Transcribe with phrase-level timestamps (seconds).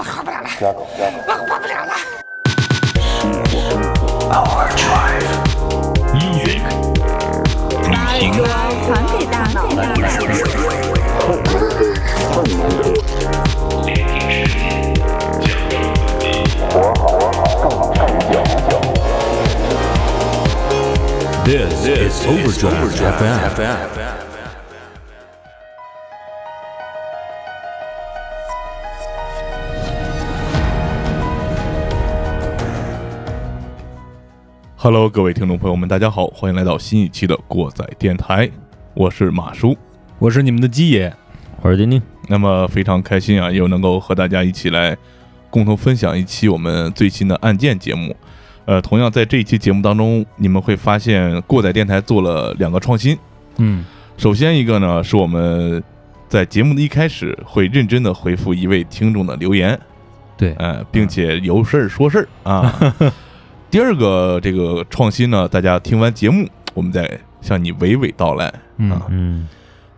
[0.00, 0.48] 我活不了了，
[1.28, 1.92] 我活不了了。
[4.32, 5.28] Our Drive
[6.14, 6.62] Music
[7.92, 8.40] 把耳朵
[8.88, 9.60] 还给大脑。
[21.44, 22.96] This is Overdrive
[23.54, 24.29] FM.
[34.82, 38.50] Hello，各位听众朋友们，大家好，欢迎来到新一期的过载电台，
[38.94, 39.76] 我是马叔。
[40.18, 41.12] 我是你们的鸡爷，
[41.60, 44.96] 我是丁丁，那么非常开心啊，又能够和大家一起来
[45.50, 48.16] 共同分享一期我们最新的案件节目。
[48.64, 53.14] 呃，同样在这一期节目当中，你们会发现过载电台做了两个创新。
[53.58, 53.84] 嗯，
[54.16, 55.84] 首先一个呢，是我们
[56.26, 59.78] 在节目的一开始会认真的回复一位听众的留言，
[60.38, 62.96] 对，呃，并且有事儿说事儿啊。
[63.70, 67.08] 第二个这个创新呢，大家听完节目，我们再
[67.40, 69.06] 向你娓娓道来嗯啊。
[69.08, 69.46] 嗯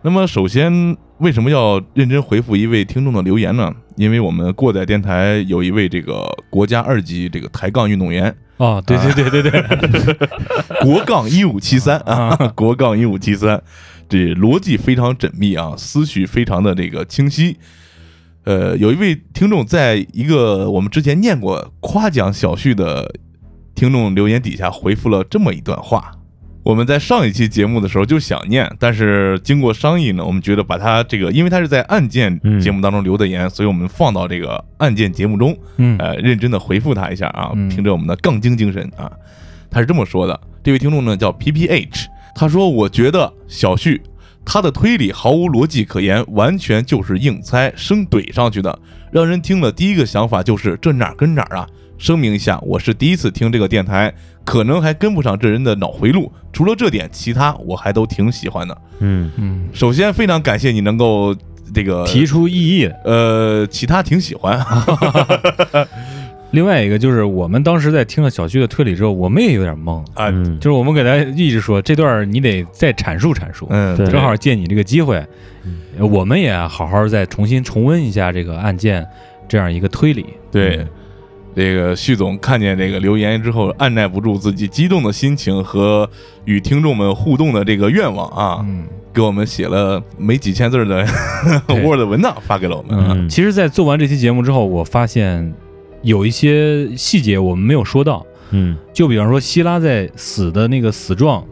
[0.03, 3.73] 那么首先，为什么要认真回复一位听众的留言呢？
[3.95, 10.27] 因为我们过载电台有一位这个国家二级这个抬杠运动员，哦，对对对对对，
[10.83, 13.59] 国杠一五七三啊， 国杠一五七三，
[14.07, 17.57] 这逻辑非常缜密啊，思绪非常的这个清晰。
[18.43, 23.09] 呃，有一位听众在一个我们之前念过夸奖小旭的
[23.75, 26.11] 听众留言底下回复了这么一段话。
[26.63, 39.11] 我们在上一期节目的时候就想念，但是经过商议呢，我们觉得把它这个，因为它是在案件节目当中留的言，所以我们放到这个案件节目中，嗯呃，认真的回复他一下啊，嗯凭着我们的杠精精神啊，
[39.69, 40.39] 他是这么说的。
[40.63, 44.01] 这位听众呢叫 P P H，他说：“我觉得小旭
[44.45, 48.77] 他的推理毫无逻辑可言，完全就是硬猜生怼上去的，
[49.11, 56.29] 让人听了第一个想法就是这哪儿跟哪儿啊？”声明一下，我是第一次听这个电台，可能还跟不上这人的脑回路。
[56.51, 58.77] 除了这点，其他我还都挺喜欢的。
[58.99, 61.33] 嗯嗯，首先，非常感谢你能够
[61.73, 62.91] 这个提出异议。
[63.05, 64.59] 呃，其他挺喜欢，
[66.53, 70.59] 另外一个就是我们当时在听了小旭的推理之后，我们也有点懵，啊，嗯。
[70.59, 74.05] 就是我们给他一直说这段你得再阐述阐述，嗯，对。
[74.07, 75.25] 正好借你这个机会，
[75.97, 79.05] 我们也好好再重新重温一下这个案件
[79.47, 80.27] 这样一个推理。
[80.51, 80.85] 对，
[81.55, 86.07] 这个旭总看见这个留言之后，按耐不住自己激动的心情和
[86.45, 88.85] 与听众们互动的这个愿望啊，嗯。
[89.11, 91.05] 给我们写了没几千字儿的
[91.69, 92.97] Word 文档发给了我们。
[92.97, 93.13] 啊。
[93.15, 95.53] 嗯，其实，在做完这期节目之后，我发现
[96.03, 98.77] 有一些细节我们没有说到，嗯。
[98.93, 101.43] 就比方说希拉在死的那个死状，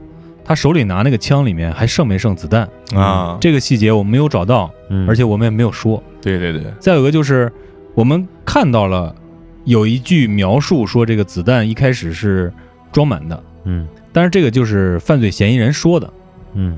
[0.46, 6.02] 他手里拿那个枪里面还剩没剩子弹，啊，这个细节我们没有找到，嗯，而且我们也没有说。
[6.22, 7.52] 对对对，再有一个就是
[7.96, 9.16] 我们看到了
[9.64, 12.54] 有一句描述说这个子弹一开始是
[12.92, 13.88] 装满的，嗯。
[14.14, 16.14] 但是这个就是犯罪嫌疑人说的，
[16.54, 16.78] 嗯。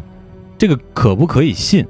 [0.57, 1.85] 这个可不可以信？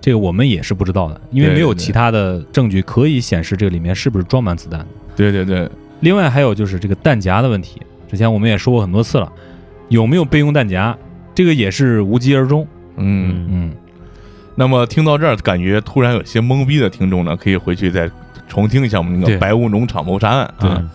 [0.00, 4.86] 这个我们也是不知道的，因为没有其他的证据可以显示这个里面是不是装满子弹的。
[5.14, 5.68] 对对对，
[6.00, 7.80] 另外还有就是这个弹夹的问题，
[8.10, 9.30] 之前我们也说过很多次了，
[9.88, 10.96] 有没有备用弹夹，
[11.34, 12.66] 这个也是无疾而终。
[12.96, 13.46] 嗯。
[13.50, 13.72] 嗯，
[14.54, 18.10] 那么听到这儿，感觉突然有些懵逼的听众呢，可以回去再
[18.48, 20.90] 重听一下我们那个白屋农场谋杀案对啊。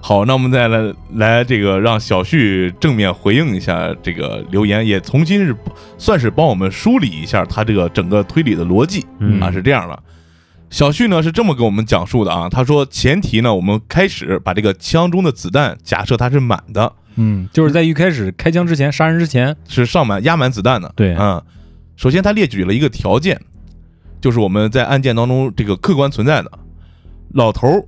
[0.00, 5.54] 好，那我们再来来这个让小旭正面回应一下这个留言，也重新是
[5.98, 10.02] 算是帮我们梳理一下他这个整个推理的逻辑嗯啊，是这样的。
[10.70, 20.92] 小旭呢是这么给我们讲述的啊，他说前提呢，我们开始把这个枪中的子弹假设它是满的，嗯，就是在一开始开枪之前，杀人之前，是上满压满子弹的。
[20.94, 21.14] 对。
[21.16, 21.42] 嗯，
[21.96, 23.40] 首先他列举了一个条件，
[24.20, 26.50] 就是我们在案件当中这个客观存在的，
[27.32, 27.84] 老头儿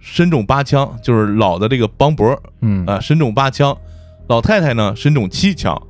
[0.00, 2.84] 身中八枪，就是老的这个邦博嗯。
[2.86, 3.76] 啊、身中八枪，
[4.28, 5.80] 老太太呢身中七枪，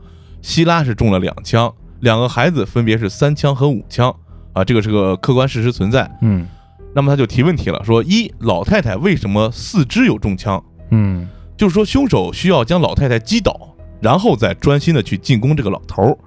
[0.43, 4.15] 希拉是中了两枪，两个孩子分别是三枪和五枪
[4.53, 6.11] 啊，这个是个客观事实存在。
[6.21, 6.47] 嗯
[6.95, 10.63] 那么他就提问题了，说一老太太为什么四肢有中枪？
[10.91, 11.27] 嗯
[11.57, 16.19] 就是说凶手需要将老太太击倒，然后再专心的去进攻这个老头儿，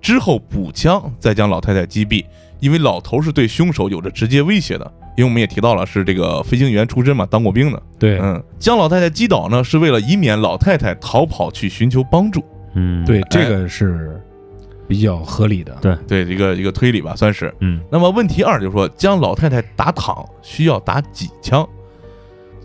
[0.00, 2.24] 之后补枪，再将老太太击毙。
[2.60, 7.82] 因为老头儿是对凶手有着直接威胁的，因为我们也提到了是这个飞行员出身嘛，当过兵的。
[7.98, 12.42] 对嗯，将老太太击倒呢，是为了以免老太太逃跑去寻求帮助。
[12.72, 14.18] 嗯对，这个是
[14.86, 15.76] 比较合理的。
[15.80, 17.52] 对对，一个一个推理吧，算是。
[17.60, 21.68] 嗯那么问题二就是说，将老太太打躺需要打几枪？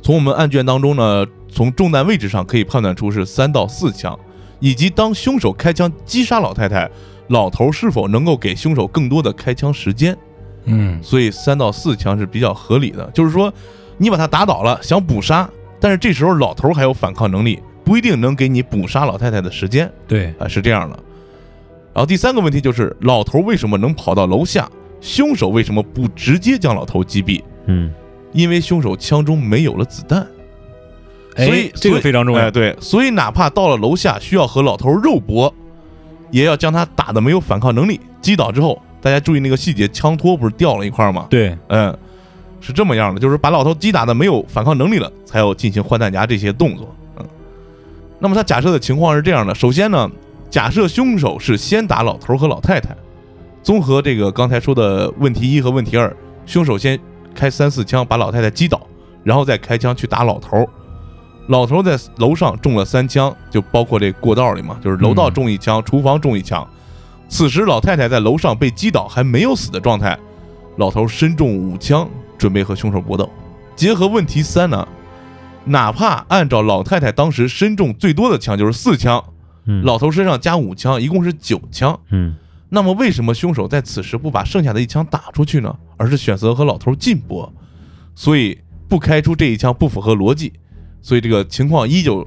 [0.01, 4.18] 从我们案卷当中呢，从中弹位置上可以判断出是三到四枪，
[4.59, 6.89] 以及当凶手开枪击杀老太太，
[7.27, 10.18] 老头是否能够给凶手更多的开枪时间？
[10.65, 13.09] 嗯所以三到四枪是比较合理的。
[13.12, 13.53] 就是说，
[13.97, 21.00] 你把他打倒了，想捕杀，但是这时候老头儿还有反抗能力，不一定能给你捕杀老太太的时间对，啊，是这样的。
[21.93, 24.69] 然后第三个问题就是，老头为什么能跑到楼下？
[25.01, 27.41] 凶手为什么不直接将老头击毙？
[27.65, 27.91] 嗯
[28.33, 30.25] 因为凶手枪中没有了子弹。
[31.35, 35.53] 哎所以这个非常重要哎，对，所以哪怕到了楼下需要和老头肉搏，
[36.29, 41.25] 也要将他打的没有反抗能力，击倒之后，大家注意那个细节，枪托不是掉了一块吗？
[41.29, 41.97] 对，嗯，
[42.59, 46.94] 是这么样的，就是把老头击打的没有反抗能力了，才要进行换弹夹这些动作。
[47.17, 47.25] 嗯，
[48.19, 50.09] 那么他假设的情况是这样的：首先呢，
[50.51, 52.94] 假设凶手是先打老头和老太太，
[53.63, 56.13] 综合这个刚才说的问题一和问题二，
[56.45, 57.00] 凶手先
[57.33, 58.86] 开三四枪把老太太击倒，
[59.24, 60.68] 然后再开枪去打老头。
[61.48, 66.68] 老头在楼上中了三枪，就包括这过道里嘛，就是楼道中一枪，厨房中一枪。
[67.30, 70.19] 此时老太太在楼上被击倒，还没有死的状态，
[70.75, 73.30] 老头身中五枪，准备和凶手搏斗。
[73.74, 74.86] 结合问题三呢，
[75.63, 79.24] 哪怕按照老太太当时身中最多的枪就是四枪，
[79.71, 81.97] 嗯老头身上加五枪，一共是九枪。
[82.09, 82.35] 嗯
[82.73, 85.75] 那么为什么凶手在此时不把剩下的一枪打出去呢？
[85.97, 87.51] 而是选择和老头近搏？
[88.15, 88.57] 所以
[88.88, 90.53] 不开出这一枪不符合逻辑，
[91.01, 92.25] 所以这个情况一就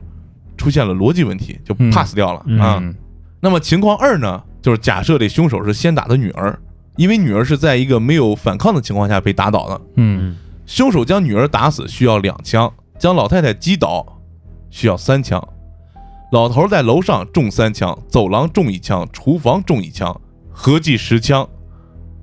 [0.56, 2.78] 出现了逻辑问题，就嗯 pass 掉了、嗯啊。
[2.82, 2.94] 嗯
[3.40, 6.58] 那么情况二呢，就是假设这凶手是先打的女儿，
[6.96, 9.80] 因为女儿是在一个没有反抗的情况下被打倒的。
[9.96, 10.36] 嗯
[10.66, 14.06] 凶手将女儿打死需要两枪，将老太太击倒
[14.70, 15.42] 需要三枪。
[16.34, 20.20] 老头在楼上中三枪，走廊中一枪，厨房中一枪，
[20.50, 21.48] 合计十枪。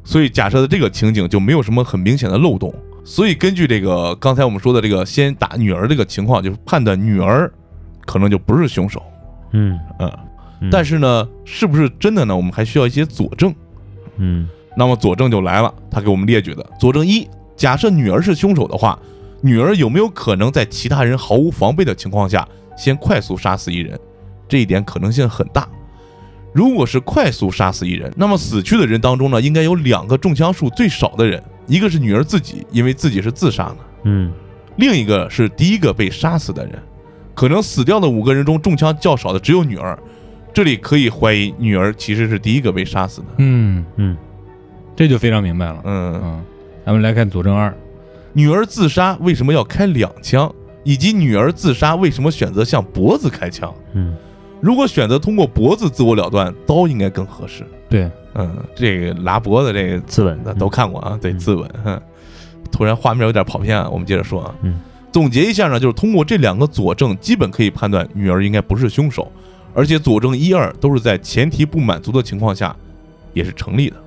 [0.04, 2.76] 所以假设的这个情景就没有什么很明显的漏洞。
[3.06, 7.50] 所以根据这个刚才我们说的这个先打女儿这个情况，就是判断女儿
[8.06, 9.02] 可能就不是凶手。
[9.54, 10.12] 嗯嗯，
[10.60, 12.36] 嗯但是呢，是不是真的呢？
[12.36, 13.56] 我们还需要一些佐证。
[14.18, 17.26] 嗯那么佐证就来了，他给我们列举的佐证一：
[17.56, 19.00] 假设女儿是凶手的话，
[19.42, 22.46] 女儿有没有可能在其他人毫无防备的情况下，
[22.82, 24.00] 先快速杀死一人？
[24.48, 25.70] 这一点可能性很大。
[26.52, 34.34] 如果是快速杀死一人，那么死去的人当中呢，应该有两个中枪数最少的人，一个是女儿自己，因为自己是自杀的；嗯
[34.78, 36.82] 另一个是第一个被杀死的人。
[37.36, 39.98] 可能死掉的五个人中，中枪较少的只有女儿。
[40.52, 43.28] 这里可以怀疑女儿其实是第一个被杀死的。
[43.38, 44.18] 嗯，嗯
[44.96, 45.82] 这就非常明白了。
[45.86, 46.44] 嗯，嗯，
[46.84, 47.72] 咱们来看佐证二。
[48.34, 53.74] 女儿自杀为什么要开两枪，以及女儿自杀为什么选择向脖子开枪？
[53.94, 54.16] 嗯
[54.60, 57.66] 如果选择通过脖子自我了断，刀应该更合适。
[57.90, 61.66] 对，嗯，这个拉脖子这个自刎那都看过啊，对，嗯自刎。
[61.84, 62.00] 哼
[62.72, 64.56] 突然画面有点跑偏啊，我们接着说啊。
[64.62, 64.80] 嗯
[65.12, 69.30] 总结一下呢，就是通过这两个佐证，基本可以判断女儿应该不是凶手，
[69.74, 72.74] 而且佐证一二都是在前提不满足的情况下，
[73.34, 73.98] 也是成立的。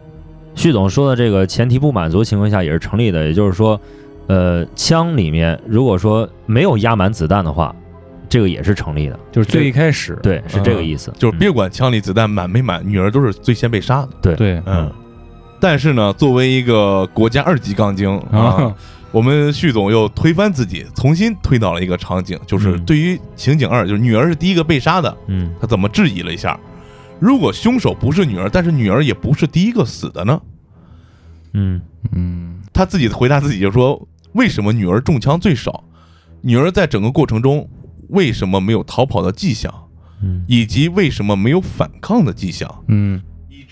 [0.55, 3.79] 旭总说的这个前提不满足情况下也是成立的，也就是说，
[4.26, 7.75] 呃，枪里面如果说没有压满子弹的话，
[8.29, 9.19] 这个也是成立的。
[9.31, 11.12] 就是最一开始，对，是这个意思。
[11.19, 14.09] 就是别管枪里子弹满没满，女儿都是最先被杀的。
[14.23, 14.91] 对对嗯，
[15.61, 18.75] 但是呢，作为一个国家二级杠精啊啊，，
[19.12, 26.59] 我们旭总又推翻自己，重新推导了一个场景，就是嗯对于情景二，就是女儿是第一个被杀的，嗯他怎么质疑了一下？
[27.21, 30.41] 如果凶手不是女儿，但是女儿也不是第一个死的呢？
[31.53, 31.81] 嗯
[32.12, 35.82] 嗯他自己回答自己就说：为什么女儿中枪最少？
[36.42, 37.68] 女儿在整个过程中
[38.11, 39.73] 为什么没有逃跑的迹象，
[40.23, 42.68] 嗯以及为什么没有反抗的迹象？
[42.88, 43.20] 嗯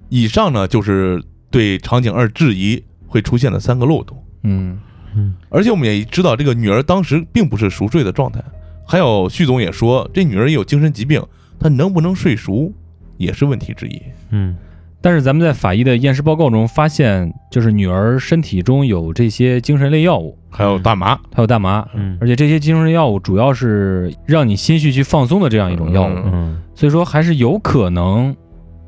[0.08, 4.16] 以上呢，就是对场景二质疑会出现的三个漏洞。
[4.44, 4.78] 嗯
[5.14, 8.42] 嗯而且我们也知道，这个女儿当时并不是熟睡的状态。
[8.86, 11.22] 还有旭总也说，这女儿也有精神疾病，
[11.58, 12.72] 她能不能睡熟
[13.16, 14.00] 也是问题之一。
[14.30, 14.56] 嗯
[15.00, 22.16] 但是咱们在法医的验尸报告中发现，就是女儿身体中有这些精神类药物，还有大麻，还有大麻，嗯。
[22.20, 28.36] 而且这些精神药物主要是让你心绪去放松的这样一种药物，嗯嗯所以说还是有可能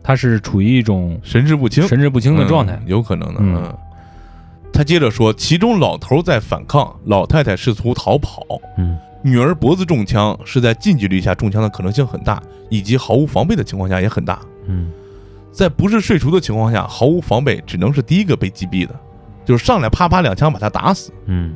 [0.02, 2.74] 他是处于一种神志不清，神志不清的状态。
[2.74, 2.82] 嗯。
[2.86, 3.40] 有可能的。
[3.40, 3.62] 嗯。
[3.64, 3.74] 嗯，
[4.72, 8.42] 他接着说，其中老头在反抗，老太太试图逃跑，
[8.76, 8.96] 嗯。
[9.22, 14.38] 女儿脖子中枪是在近距离下中枪的可能性很大，以及毫无防备的情况下也很大。
[14.66, 14.90] 嗯。
[15.50, 18.94] 在不是睡熟的情况下，毫无防备，只能是第一个被击毙的，
[19.44, 21.54] 就是上来啪啪两枪把他打死，嗯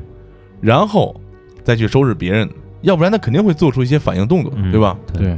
[0.60, 1.14] 然后
[1.62, 2.48] 再去收拾别人，
[2.82, 4.96] 要不然他肯定会做出一些反应动作，嗯，对吧？
[5.12, 5.36] 对，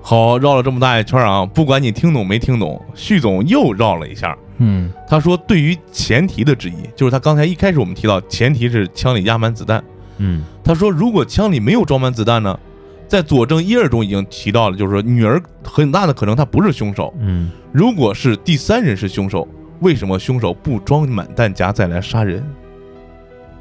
[0.00, 4.36] 好，绕了这么大一圈啊，不管你听懂没听懂，旭总又绕了一下。
[4.60, 9.82] 嗯他说，对于前提的质疑，就是他刚才一开始我们提到，前提是枪里压满子弹。
[10.16, 12.58] 嗯他说，如果枪里没有装满子弹呢？
[13.06, 17.14] 在佐证一二中已经提到了，就是说女儿很大的可能她不是凶手。
[17.20, 19.46] 嗯如果是第三人是凶手，
[19.80, 22.44] 为什么凶手不装满弹夹再来杀人？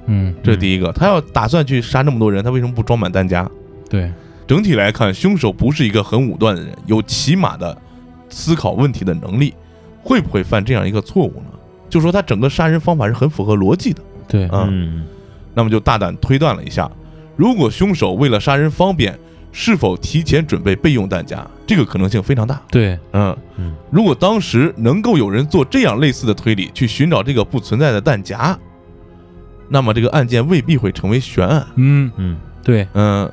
[0.05, 3.50] 嗯，这是第一个，他要打算去杀那么多人，他为什么不装满弹夹？
[3.89, 4.12] 对，
[4.45, 7.77] 整体来看，凶手不是一个很武断的人，有起码的
[8.29, 9.53] 思考问题的能力，
[10.01, 11.51] 会不会犯这样一个错误呢？
[11.89, 15.05] 就说他整个杀人方法是很符合逻辑的，对，啊嗯。
[15.53, 16.88] 那么就大胆推断了一下，
[17.36, 19.17] 如果凶手为了杀人方便，
[19.51, 21.46] 是否提前准备备用弹夹？
[21.66, 22.62] 这个可能性非常大。
[22.70, 28.58] 对，嗯嗯，如果当时能够有人做这样类似的推理，去寻找这个不存在的弹夹，
[29.70, 31.66] 那么这个案件未必会成为悬案。
[31.75, 33.30] 嗯，嗯对，嗯，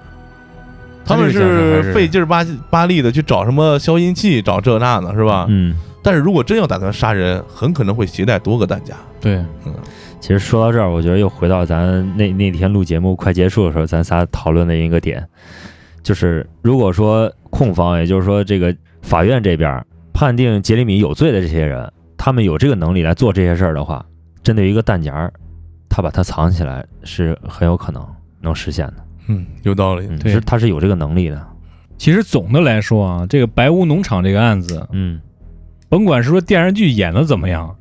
[1.05, 5.47] 他们是是费劲儿巴巴力的去找什么消音器，找这那的，是吧？
[5.49, 5.77] 嗯。
[6.03, 8.95] 但是如果真要打算杀人，很可能会携带多个弹夹。
[9.23, 9.75] 对，嗯
[10.21, 15.27] 其实说到这儿，我觉得又回到咱那那天录节目快结束的时候，咱仨讨论的一个点，
[16.05, 24.05] 就是如果说控方，也就是说这个法院这边判定杰里米有罪的这些人，他们有这个能力来做这些事儿的话，
[24.43, 25.33] 针对一个弹夹儿，
[25.89, 28.07] 他把它藏起来是很有可能
[28.41, 28.95] 能实现的。
[29.29, 30.07] 嗯，有道理。
[30.09, 31.45] 嗯，对是他是有这个能力的。
[31.97, 35.21] 其实总的来说啊，这个白屋农场这个案子，嗯
[35.89, 37.75] 甭管是说电视剧演的怎么样，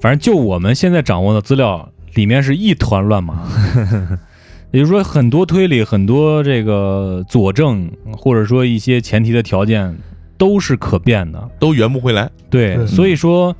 [0.00, 3.46] 反正就我们现在掌握的资料，里面是一团乱麻。
[4.72, 9.96] 也就是说，很多推理、很多这个佐证，或者说一些前提的条件，
[10.36, 11.50] 都是可变的。
[11.60, 12.28] 都圆不回来。
[12.50, 13.54] 对，是所以说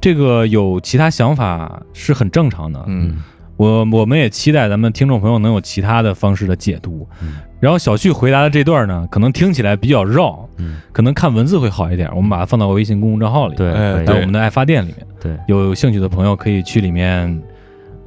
[0.00, 2.82] 这个有其他想法是很正常的。
[2.86, 3.22] 嗯，
[3.56, 7.06] 我我们也期待咱们听众朋友能有其他的方式的解读。
[7.20, 12.10] 嗯然后小旭回答的这段呢，可能听起来比较绕，嗯，可能看文字会好一点。
[12.12, 15.06] 我们把它放到微信公众账号里，对，哎可以在我们的爱发电里面。
[15.20, 17.40] 对，有兴趣的朋友可以去里面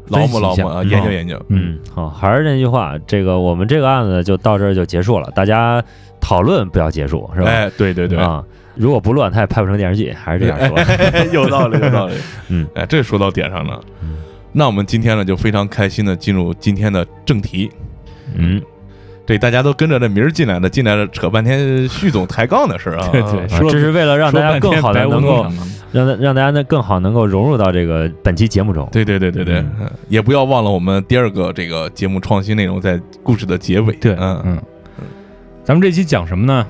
[0.08, 1.46] 劳分析一下模劳模啊，嗯研究研究。
[1.50, 5.84] 嗯，好，还是那句话，这个我们这个案子就到这儿就结束了，大家
[6.20, 7.48] 讨论不要结束，是吧？
[7.50, 8.44] 哎，对对对，啊，
[8.76, 10.78] 如果不乱，他也拍不成电视剧，还是这样说。
[11.34, 12.14] 有道理，有道理。
[12.50, 14.18] 嗯，哎，这说到点上了嗯。
[14.52, 17.70] 那我们今天呢，就非常开心的进入今天的正题。
[18.36, 18.62] 嗯，
[19.26, 23.08] 这大家都跟着这名儿进来的，进来了扯半天旭总抬杠的事儿啊。
[23.14, 25.46] 对对这是为了让大家更好的能够
[25.92, 28.88] 让大让大家呢更好能够融入到这个本期节目中。
[28.92, 29.64] 对对对对对，
[30.10, 33.94] 也不要忘了我们第二个这个节目创新内容在故事的结尾。
[33.96, 34.42] 对，嗯。
[34.46, 34.62] 嗯，
[35.64, 36.68] 咱们这期讲什么呢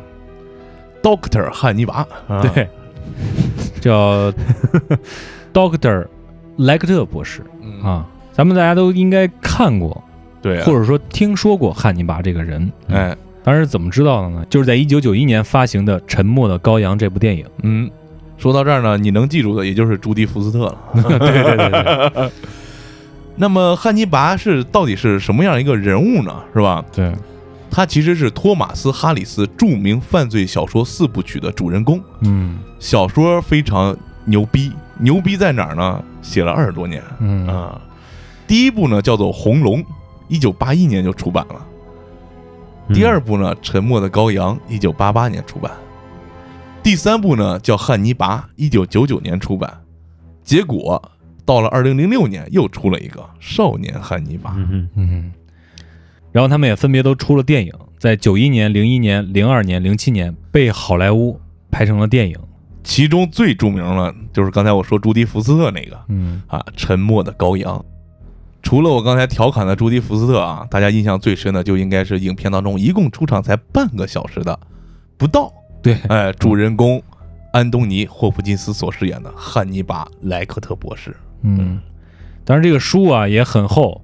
[1.03, 2.69] ？，Doctor 汉尼拔，啊，对，
[3.81, 4.31] 叫
[5.53, 6.05] Doctor
[6.57, 7.43] 莱克特博士。
[7.61, 10.01] 嗯，啊，咱们大家都应该看过，
[10.45, 12.71] 对啊，或者说听说过汉尼拔这个人。
[12.89, 14.45] 哎，当时怎么知道的呢？
[14.47, 17.43] 就是在一九九一年发行的《沉默的羔羊》这部电影。
[17.63, 17.89] 嗯，
[18.37, 20.77] 说到这儿呢，你能记住的也就是朱迪福斯特了。
[20.93, 22.31] 对对对对
[23.37, 26.31] 那么汉尼拔是到底是什么样一个人物呢？
[26.53, 26.85] 是吧？
[26.93, 27.11] 对，
[27.71, 31.99] 他其实是托马斯·哈里斯著名犯罪小说四部曲的主人公。
[32.21, 36.01] 嗯小说非常牛逼，牛逼在哪儿呢？
[36.21, 37.81] 写了二十多年嗯啊。
[38.47, 39.81] 第一部呢叫做《红龙》，
[40.27, 41.55] 一九八一年就出版了。
[42.87, 45.71] 嗯第二部呢，《沉默的羔羊》，一九八八年出版。
[46.83, 49.75] 第三部呢叫《汉尼拔》，一九九九年出版。
[50.43, 51.01] 结果
[51.43, 54.51] 到了二零零六年又出了一个《少年汉尼拔》。
[54.55, 55.31] 嗯哼嗯，
[56.31, 61.41] 然后他们也分别都出了电影，在九一年、零一年、零二年、零七年被好莱坞
[61.71, 62.37] 拍成了电影。
[62.83, 67.79] 其中最著名的就是刚才我说朱迪福斯特那个嗯啊，《沉默的羔羊》。
[68.65, 74.59] 除了我刚才调侃的朱迪福斯特啊，大家印象最深的就应该是影片当中一共出场才半个小时的
[75.17, 75.53] 不到，
[75.83, 77.01] 对，哎，主人公
[77.53, 81.15] 安东尼·霍普金斯所饰演的汉尼拔·莱克特博士。
[81.43, 81.79] 嗯，
[82.43, 84.01] 当然这个书啊也很厚，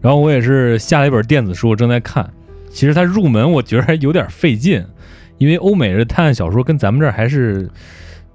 [0.00, 2.28] 然后我也是下了一本电子书正在看。
[2.70, 4.84] 其实它入门我觉得还有点费劲，
[5.38, 7.70] 因为欧美的探案小说跟咱们这儿还是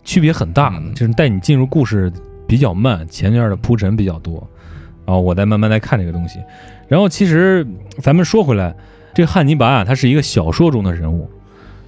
[0.06, 2.10] 区别很大就是带你进入故事
[2.48, 4.50] 比较慢，前面的铺陈比较多，
[5.10, 6.40] 然后我再慢慢来看这个东西。
[6.88, 7.66] 然后其实
[7.98, 8.76] 咱们说回来，
[9.12, 11.28] 这汉尼拔啊，他是一个小说中的人物，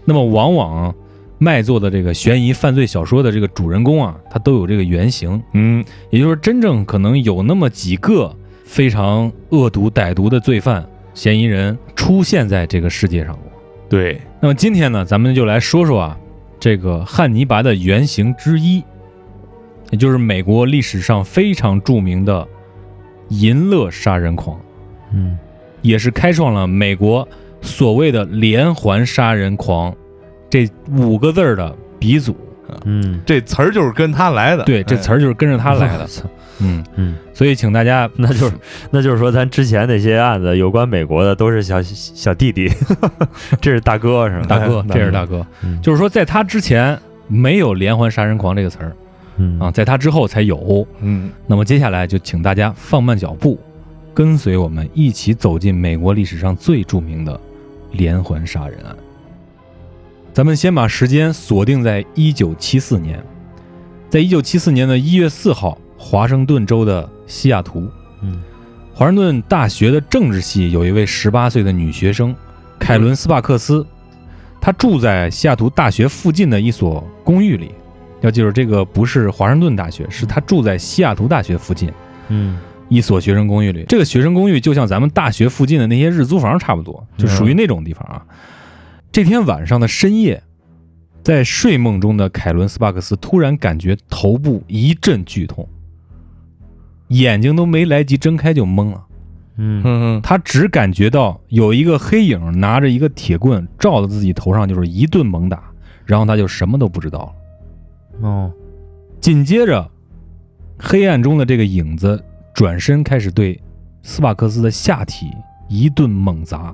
[0.05, 0.91] 那么往往
[1.37, 5.39] 卖座的这个悬疑犯罪小说的这个主人公啊，他都有这个原型。
[5.53, 8.35] 嗯，也就是真正可能有那么几个
[8.65, 13.43] 非常恶毒歹毒的罪犯嫌疑人出现在这个世界上过。
[13.87, 16.17] 对，那么今天呢，咱们就来说说啊，
[16.59, 18.83] 这个汉尼拔的原型之一，
[19.91, 22.47] 也就是美国历史上非常著名的
[23.31, 24.59] 银乐杀人狂，
[25.13, 25.37] 嗯
[25.81, 27.27] 也是开创了美国
[27.61, 29.95] 所谓的连环杀人狂
[30.49, 32.35] 这五个字儿的鼻祖。
[32.85, 34.63] 嗯，这词儿就是跟他来的。
[34.63, 36.05] 对，这词儿就是跟着他来的。
[36.07, 36.23] 操
[36.61, 38.53] 嗯，嗯，所以请大家那就是
[38.91, 42.71] 那就是说，咱之前那些案子有关美国的都是小小弟弟，
[43.59, 44.45] 这是大哥是吗？
[44.47, 45.45] 大哥，哎这是大哥。
[45.63, 46.97] 嗯就是说，在他之前
[47.27, 48.95] 没有连环杀人狂这个词儿，
[49.41, 50.85] 嗯啊，在他之后才有。
[50.99, 53.57] 嗯那么接下来就请大家放慢脚步，
[54.13, 57.39] 跟随我们一起走进美国历史上最著名的
[57.91, 58.95] 连环杀人案。
[60.31, 63.21] 咱们先把时间锁定在一九七四年，
[64.09, 67.89] 在一九七四年的一月四号，华盛顿州的西雅图，
[68.21, 68.41] 嗯
[68.93, 72.35] 华盛顿大学的政治系有一位十八岁的女学生
[72.77, 73.85] 凯伦·斯帕克斯，
[74.61, 77.71] 她住在西雅图大学附近的一所公寓里。
[78.21, 81.91] 要记住，这个不是华盛顿大学，是他住在西雅图大学附近
[82.29, 83.85] 嗯一所学生公寓里。
[83.87, 88.25] 这个学生公寓就像咱们大学附近的那些日租房差不多，就属于那种地方啊。
[89.11, 90.41] 这天晚上的深夜，
[91.23, 95.67] 在睡梦中的凯伦·斯巴克斯突然感觉头部一阵剧痛，
[97.07, 99.03] 眼睛都没来及睁开就懵了。
[99.57, 105.61] 嗯嗯他只感觉到有一个黑影拿着一个铁棍照在自己头上，就是一顿猛打，
[106.05, 107.33] 然后他就什么都不知道了。
[108.21, 108.51] 哦
[109.19, 109.89] 紧接着，
[110.79, 112.23] 黑暗中的这个影子
[112.53, 113.61] 转身开始对
[114.01, 115.27] 斯巴克斯的下体
[115.69, 116.73] 一顿猛砸，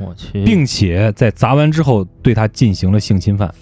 [0.00, 3.52] 我去，并且在砸完之后对他进行了性侵犯。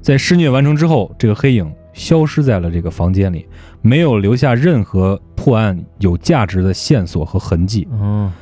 [0.00, 3.46] 在施虐完成之后，这个黑影消失在了这个房间里，
[3.82, 7.88] 没有留下任何破案有价值的线索和痕迹。
[7.90, 8.32] 嗯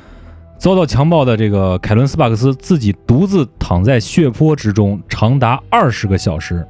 [0.59, 6.67] 遭到强暴的这个凯伦·斯巴克斯自己独自躺在血泊之中，长达二十个小时，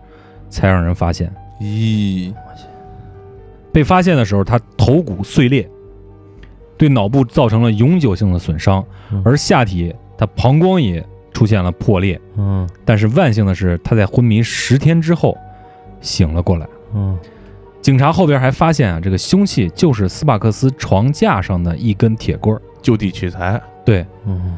[0.50, 1.32] 才让人发现。
[1.62, 2.34] 咦，
[3.72, 5.70] 被发现的时候，他头骨碎裂，
[6.77, 12.20] 对脑部造成了永久性的损伤嗯，而下体他膀胱也出现了破裂。
[12.38, 15.38] 嗯但是万幸的是，他在昏迷十天之后
[16.01, 16.68] 醒了过来。
[16.94, 17.18] 嗯
[17.82, 22.62] 警察后边还发现啊，这个凶器就是斯帕克斯床架上的一根铁棍儿。
[22.80, 24.56] 就地取材，对，嗯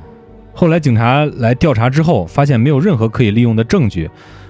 [0.54, 4.08] 后来警察来调查之后，发现没有任何可以利用的证据，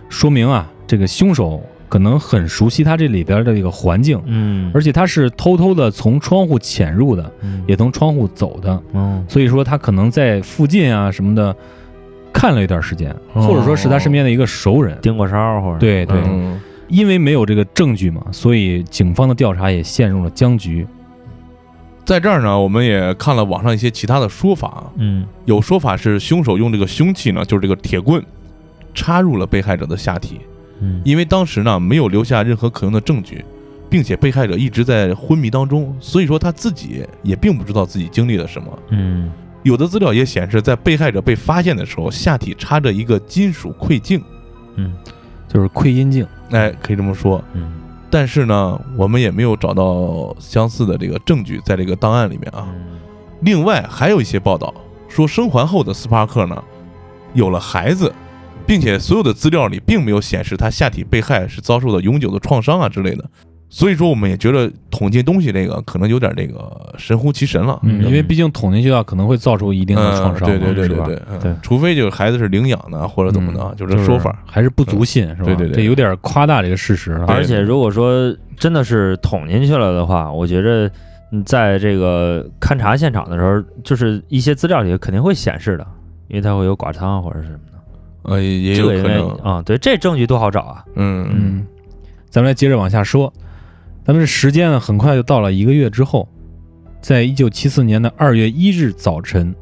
[0.10, 7.32] 说明啊，这个凶手可能很熟悉他这里边的这个环境，嗯，而且他是偷偷的从窗户潜入的，
[7.68, 11.56] 也从窗户走的，嗯所以说他可能在附近啊什么的
[12.34, 13.44] 看了一段时间，哦。
[13.44, 14.98] 或者说是他身边的一个熟人。
[15.00, 16.60] 盯过梢或者对对，嗯。
[16.88, 20.88] 因为没有这个证据嘛，所以警方的调查也陷入了僵局。
[22.04, 25.24] 在这儿呢，我们也看了网上一些其他的说法啊，嗯。
[25.46, 28.24] 有说法是凶手用这个凶器呢，就是这个铁棍，
[28.96, 30.40] 插入了被害者的下体，
[30.82, 33.44] 嗯因为当时呢没有留下任何可用的证据，
[33.90, 38.80] 并且被害者一直在昏迷当中，所以说他自己也并不知道自己经历了什么。
[38.90, 39.32] 嗯
[39.64, 44.24] 有的资料也显示，在被害者被发现的时候，下体插着一个金属窥镜，
[44.76, 44.94] 嗯
[45.48, 47.44] 就是窥阴镜，哎，可以这么说。
[47.54, 47.74] 嗯
[48.12, 52.68] 但是呢，我们也没有找到相似的这个证据在这个档案里面啊。
[53.42, 54.74] 另外还有一些报道
[55.08, 56.64] 说，生还后的斯帕克呢
[57.34, 58.12] 有了孩子，
[58.70, 63.26] 并且所有的资料里并没有显示他下体被害是遭受的永久的创伤啊之类的。
[63.68, 67.80] 所以说，我们也觉得捅进东西这个可能有点这个神乎其神了。
[67.82, 70.98] 嗯，因为毕竟捅进去啊，可能会造成一定的创伤，嗯对对对？
[70.98, 74.40] 对对，除非就是孩子是领养的或者怎么的，嗯就这说法。
[74.46, 75.46] 还是不足信，是吧？
[75.46, 77.26] 对对对这有点夸大这个事实啊。
[77.28, 80.92] 而且如果说真的是捅进去了的话，我觉着
[81.32, 85.86] 嗯在这个勘察现场的时候，就是一些资料里肯定会显示的，
[86.28, 87.79] 因为它会有剐蹭或者是什么的。
[88.24, 89.30] 呃，也有可能。
[89.44, 90.84] 啊，对，这证据多好找啊。
[90.96, 91.66] 嗯嗯，
[92.30, 93.32] 咱们来接着往下说，
[94.06, 96.28] 咱们这时间呢，很快就到了一个月之后，
[97.02, 99.56] 在一九七四年的二月一日早晨，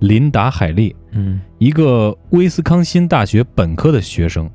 [0.00, 4.48] 琳达·海利，嗯一个威斯康辛大学本科的学生，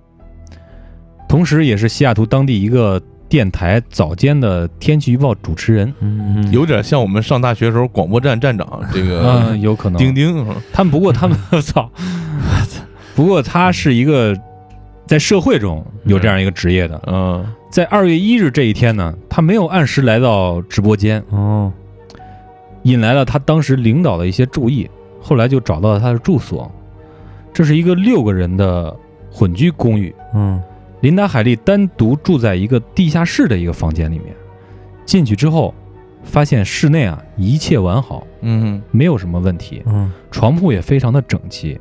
[1.30, 5.94] 同时也是西雅图当地一个电台早间的天气预报主持人。
[6.00, 9.98] 嗯有点像我们上大学时候广播站站长这个嗯，有可能。
[10.00, 10.38] 钉钉。
[10.48, 11.92] 嗯他们不过他们，我 操！
[13.16, 14.36] 不过他是一个
[15.06, 17.02] 在社会中有这样一个职业的。
[17.08, 21.72] 嗯在二月一日这一天呢，他没有按时来到直播间，哦
[22.84, 24.90] 引来了他当时领导的一些注意。
[25.20, 26.70] 后来就找到了他的住所，
[27.54, 28.96] 这是一个六个人的
[29.32, 30.14] 混居公寓。
[30.36, 30.62] 嗯
[31.02, 34.36] 琳达·海利单独住在一个地下室的一个房间里面。
[35.06, 35.74] 进去之后，
[36.24, 41.80] 发现室内啊一切完好，嗯没有什么问题，嗯床铺也非常的整齐。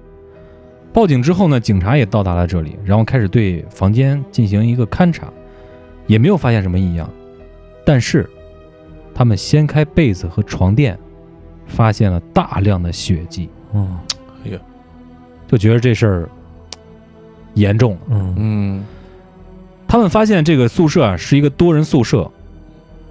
[0.93, 5.27] 报警之后呢，警察也到达了这里，然后开始对房间进行一个勘察，
[6.07, 7.09] 也没有发现什么异样。
[7.85, 8.29] 但是，
[9.15, 10.99] 他们掀开被子和床垫，
[11.67, 13.99] 发现了大量的血迹，嗯
[15.49, 16.29] 就觉得这事儿
[17.55, 18.01] 严重了。
[18.11, 18.85] 嗯嗯
[19.87, 22.31] 他们发现这个宿舍啊是一个多人宿舍，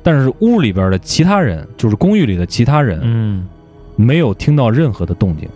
[0.02, 3.48] 但是屋里边的其他人，就是公寓里的其他人，嗯
[3.96, 5.48] 没有听到任何的动静。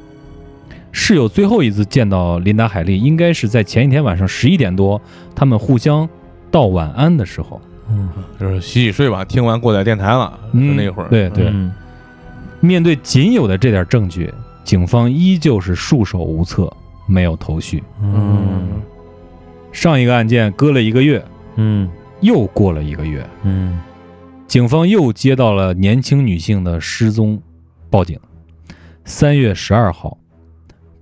[0.98, 5.00] 室友最后一次见到琳达·海利，应该是在前一天晚上十一点多，
[5.36, 6.08] 他们互相
[6.50, 7.62] 道晚安的时候。
[7.90, 8.10] 嗯。
[8.40, 11.70] 就是洗洗睡吧，听完过载电台了，嗯，就那会儿，对对，嗯。
[12.62, 16.72] 面对仅有的这点证据，警方依旧是束手无策，
[17.08, 17.84] 没有头绪。
[18.02, 18.82] 嗯。
[19.74, 21.24] 上一个案件搁了一个月，
[21.58, 21.90] 嗯。
[22.22, 23.78] 又过了一个月，嗯。
[24.48, 27.38] 警方又接到了年轻女性的失踪
[27.90, 28.18] 报警。
[29.04, 30.18] 三月十二号，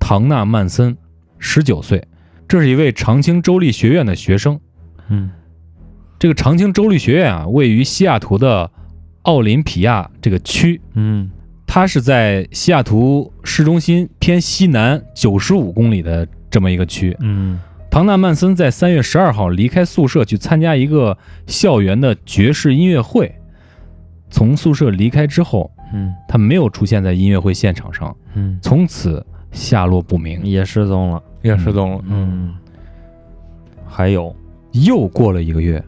[0.06, 0.98] 唐纳曼森，
[1.40, 2.06] 十九岁，
[2.46, 4.60] 这是一位长青州立学院的学生。
[5.08, 5.32] 嗯。
[6.20, 8.70] 这个长青州立学院啊，位于西雅图的
[9.22, 11.32] 奥林匹亚这个区，嗯。
[11.66, 17.16] 它是在西雅图市中心偏西南九十五公里的这么一个区。
[17.22, 17.58] 嗯。
[17.90, 23.34] 唐纳曼森在三月十二号离开宿舍去参加一个校园的爵士音乐会。
[24.30, 26.14] 从宿舍离开之后，嗯。
[26.28, 30.44] 他没有出现在音乐会现场上，嗯，从此下落不明。
[30.44, 31.24] 也失踪了。
[31.42, 32.56] 也失踪了，嗯，
[33.86, 34.34] 还有，
[34.72, 35.84] 又过了一个月，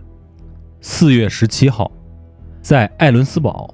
[0.82, 1.89] 四月十七号，
[2.62, 3.73] 在艾伦斯堡，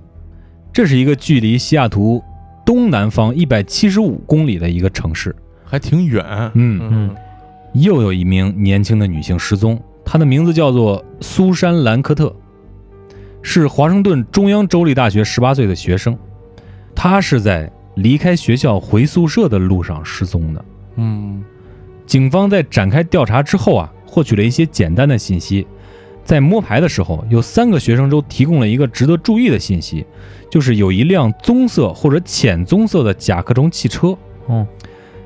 [0.71, 2.23] 这是一个距离西雅图
[2.63, 5.35] 东南方一百七十五公里的一个城市。
[5.65, 6.23] 还挺远，
[6.53, 6.79] 嗯。
[6.81, 7.15] 嗯。
[7.73, 12.35] 又有一名年轻的女性失踪，她的名字叫做苏珊·兰科特，
[13.41, 16.15] 是华盛顿中央州立大学十八岁的学生。
[16.93, 17.71] 她是在
[18.01, 20.65] 离开学校回宿舍的路上失踪的。
[20.97, 21.43] 嗯
[22.05, 25.65] 警方在展开调查之后啊，获取了一些简单的信息。
[26.23, 30.05] 在摸排的时候，有三个学生都提供了一个值得注意的信息，
[30.49, 34.15] 就是有一辆棕色或者浅棕色的甲壳虫汽车。
[34.47, 34.67] 嗯，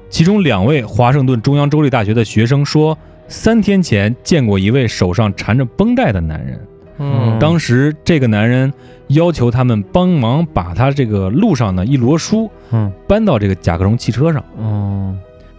[0.10, 6.60] 其中两位华盛顿中央州立大学的学生说，三天前见过一位手上缠着绷带的男人。
[6.98, 7.38] 嗯。
[7.40, 8.74] 当时这个男人
[9.08, 12.92] 要求他们帮忙把他这个路上的一摞书嗯。
[13.08, 14.44] 搬到这个甲壳虫汽车上。
[14.58, 15.16] 哦，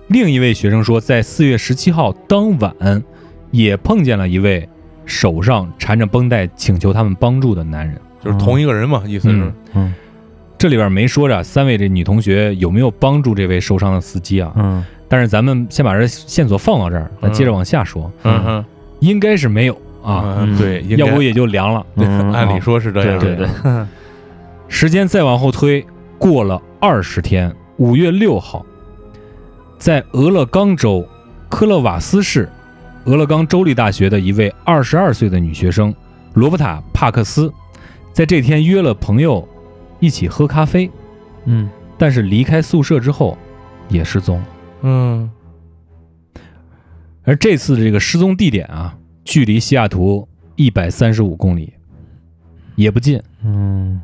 [0.08, 3.02] 另一位学生说，在四月十七号当晚，
[3.50, 4.68] 也碰见了一位
[5.04, 8.00] 手上缠着绷带请求他们帮助的男人。
[8.22, 9.36] 就是同一个人嘛，意思是。
[9.36, 9.94] 嗯，嗯。
[10.58, 14.52] 这里边没说着三位这女同学有没有帮助这位受伤的司机啊？
[14.56, 14.84] 嗯。
[15.06, 18.10] 但是咱们先把这线索放到这儿，咱接着往下说。
[18.24, 18.64] 嗯哼。
[19.00, 21.84] 应该是没有啊，嗯对，要不也就凉了。
[21.96, 22.32] 对嗯。
[22.32, 23.86] 按理说是这样，对对对，
[24.68, 25.84] 时间再往后推，
[26.16, 28.64] 过了二十天，五月六号，
[29.78, 31.04] 在俄勒冈州
[31.48, 32.48] 科勒瓦斯市
[33.06, 35.92] 俄勒冈州立大学的一位二十二岁的女学生
[36.34, 37.52] 罗伯塔·帕克斯，
[38.12, 39.46] 在这天约了朋友
[39.98, 40.88] 一起喝咖啡，
[41.46, 41.68] 嗯。
[41.98, 43.36] 但是离开宿舍之后
[43.88, 44.40] 也失踪。
[44.82, 45.28] 嗯。
[47.24, 48.94] 而这次的这个失踪地点啊，
[49.26, 51.74] 距离西雅图一百三十五公里，
[52.76, 53.20] 也不近。
[53.44, 54.00] 嗯，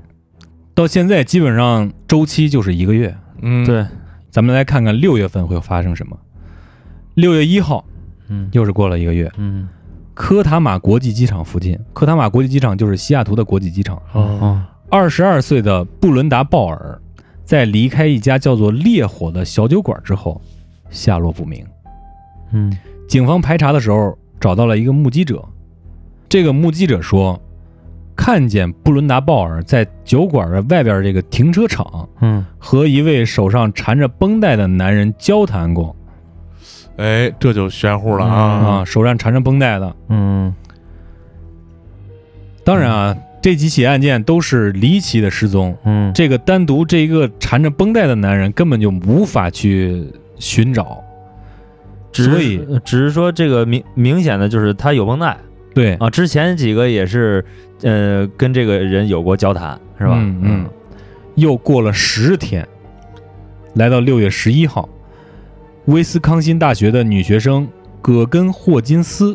[0.75, 3.17] 到现在基本上周期就是一个月。
[3.41, 3.87] 嗯，对，
[4.31, 6.19] 咱们来看看六月份会发生什么。
[7.15, 7.85] 六月一号，
[8.29, 9.69] 嗯又是过了一个月，嗯
[10.13, 13.97] 科塔马国际机场附近，科塔马国际机场就是西雅图的国际机场。
[14.13, 17.01] 哦，哦二十二岁的布伦达·鲍尔，
[17.45, 20.43] 在离开一家叫做“烈火”的小酒馆之后，
[20.91, 21.65] 下落不明。
[22.51, 22.77] 嗯
[23.09, 25.45] 警方排查的时候找到了一个目击者，
[26.29, 27.41] 这个目击者说，
[28.17, 32.45] 看见布伦达·鲍尔在酒馆的外边这个停车场嗯。
[32.59, 35.95] 和一位手上缠着绷带的男人交谈过。
[36.97, 39.97] 哎，这就玄乎了啊，啊，手上缠着绷带的。
[40.09, 40.53] 嗯。
[42.65, 46.13] 当然啊，这几起案件都是离奇的失踪，嗯。
[46.13, 50.05] 这个单独这一个缠着绷带的男人根本就无法去
[50.37, 51.02] 寻找，
[52.13, 55.37] 只是所以只是说这个明明显的就是他有绷带
[55.75, 57.45] 对，啊，之前几个也是
[57.81, 60.13] 呃跟这个人有过交谈是吧？
[60.17, 60.71] 嗯嗯，
[61.37, 62.69] 又过了十天，
[63.75, 64.87] 来到六月十一号，
[65.87, 67.67] 威斯康辛大学的女学生
[68.03, 69.35] 葛根·霍金斯，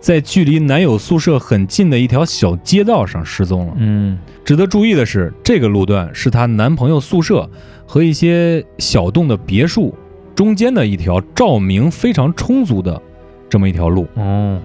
[0.00, 3.74] 在距离男友宿舍很近的一条小街道上失踪了。
[3.76, 7.48] 嗯值得注意的是，这个路段是她男朋友宿舍
[7.86, 9.94] 和一些小栋的别墅
[10.36, 13.02] 中间的一条照明非常充足的
[13.48, 14.06] 这么一条路。
[14.14, 14.60] 哦，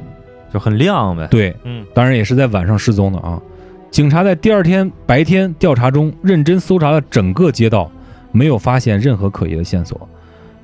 [0.54, 1.26] 就很亮呗。
[1.32, 3.42] 对，嗯当然也是在晚上失踪的啊。
[3.90, 7.90] 警察在第二天白天调查中认真搜查了整个街道，
[8.32, 10.08] 没有发现任何可疑的线索，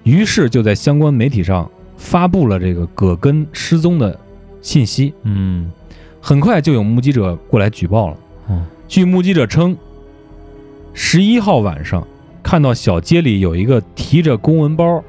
[0.03, 4.17] 于是就在相关媒体上发布了这个葛根失踪的
[4.61, 5.13] 信息。
[5.23, 5.71] 嗯
[6.21, 8.17] 很快就有目击者过来举报了。
[8.49, 9.77] 嗯据目击者称，
[10.93, 12.05] 十一号晚上
[12.47, 15.03] 看到小街里有一个提着公文包、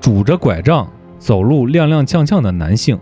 [0.00, 0.88] 拄着拐杖
[1.18, 2.96] 走路踉踉跄跄的男性。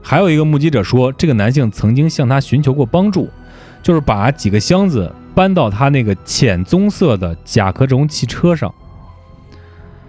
[0.00, 3.28] 还有一个目击者说，这个男性曾经向他寻求过帮助，
[3.82, 8.74] 就是把几个箱子搬到他那个浅棕色的甲壳虫汽车上。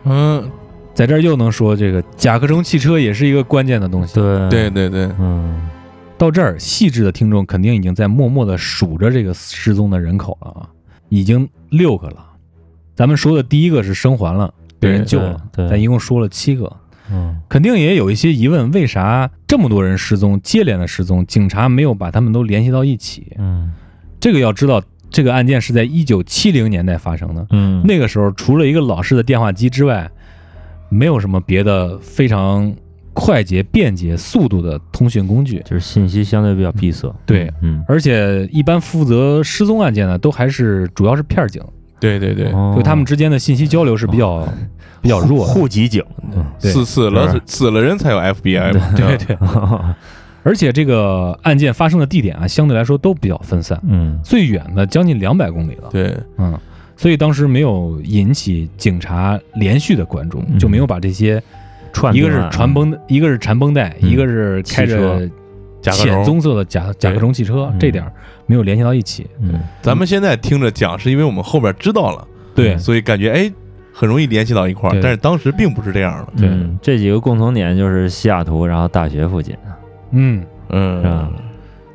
[0.05, 0.49] 嗯，
[0.93, 4.13] 在这儿又能说这个甲壳虫汽车也是一个关键的东西。
[4.13, 5.67] 对对对对，嗯
[6.17, 10.69] 到这儿，细致的听众肯定已经在默默的数着这个失踪的人口了啊，
[11.09, 12.23] 已经六个了。
[12.97, 15.69] 咱们说的第一个是生还了，被人救了，对对。
[15.69, 16.75] 咱一共说了七个，
[17.11, 17.37] 嗯。
[17.47, 23.31] 肯定也有一些疑问，为啥这么多人失踪，接连的失踪，警察没有把他们都联系到一起？
[23.37, 23.71] 嗯。
[24.19, 24.81] 这个要知道，
[25.11, 30.09] 这个案件是在一九七零年代发生的，嗯，那个时候除了一个老式的电话机之外，
[30.89, 32.73] 没有什么别的非常
[33.13, 35.61] 快捷、便捷、速度的通讯工具。
[35.65, 37.13] 就是信息相对比较闭塞。
[37.27, 41.61] 对，嗯，而且一般负责失踪案件呢，都还是主要是片儿警，
[41.99, 42.73] 对对对，哦。
[42.75, 44.47] 就他们之间的信息交流是比较
[45.01, 45.53] 比较弱的。
[45.53, 46.03] 户籍警，
[46.59, 46.71] 对。
[46.71, 49.37] 死死了死了人才有 FBI 嘛，对对，
[50.43, 54.19] 而且这个案件发生的地点啊，相对来说都比较分散，嗯。
[54.23, 55.89] 最远的将近两百公里了。
[55.91, 56.57] 对，嗯，
[56.95, 60.57] 所以当时没有引起警察连续的关注，嗯。
[60.57, 61.41] 就没有把这些
[61.91, 64.09] 串一个是传绷，一个是缠绷带，嗯。
[64.09, 65.29] 一个是开着
[65.81, 67.79] 浅棕色的甲甲壳虫汽车，嗯。
[67.79, 68.13] 这点儿
[68.47, 69.27] 没有联系到一起。
[69.39, 69.59] 嗯。
[69.83, 72.75] 咱们现在听着讲，是因为我们后边知道了，对。
[72.79, 73.51] 所以感觉哎
[73.93, 76.33] 很容易联系到一块儿，但是当时并不是这样的。
[76.41, 76.49] 对。
[76.49, 79.55] 嗯这几个共同点就是西雅图，然后大学附近
[80.11, 80.43] 嗯。
[80.69, 81.01] 嗯。
[81.03, 81.29] 是吧？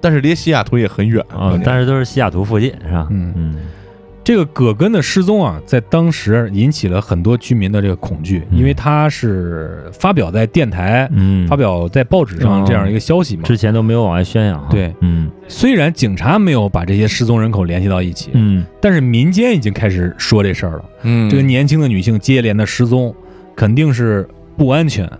[0.01, 3.07] 但是离西雅图也很远啊，但是都是西雅图附近是吧？
[3.11, 3.55] 嗯，嗯
[4.25, 13.43] 这个葛根的失踪啊，在当时引起了很多居民的这个恐惧，嗯因为他是发表在电台、嗯，发表在报纸上哦这样一个消息嘛。
[13.43, 14.65] 之前都没有往外宣扬。
[14.71, 20.85] 对嗯虽然警察没有把这些失踪人口联系到一起，嗯但是民间已经开始说这事儿了。
[21.03, 23.13] 嗯这个年轻的女性接连的失踪，
[23.57, 25.11] 肯定是不安全。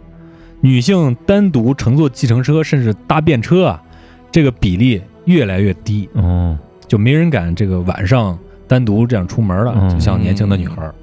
[0.61, 3.83] 女性单独乘坐计程车甚至搭便车啊，
[4.31, 8.39] 这个比例越来越低，哦就没人敢这个晚上
[8.73, 9.91] 单独这样出门了，嗯。
[9.91, 10.95] 就像年轻的女孩儿。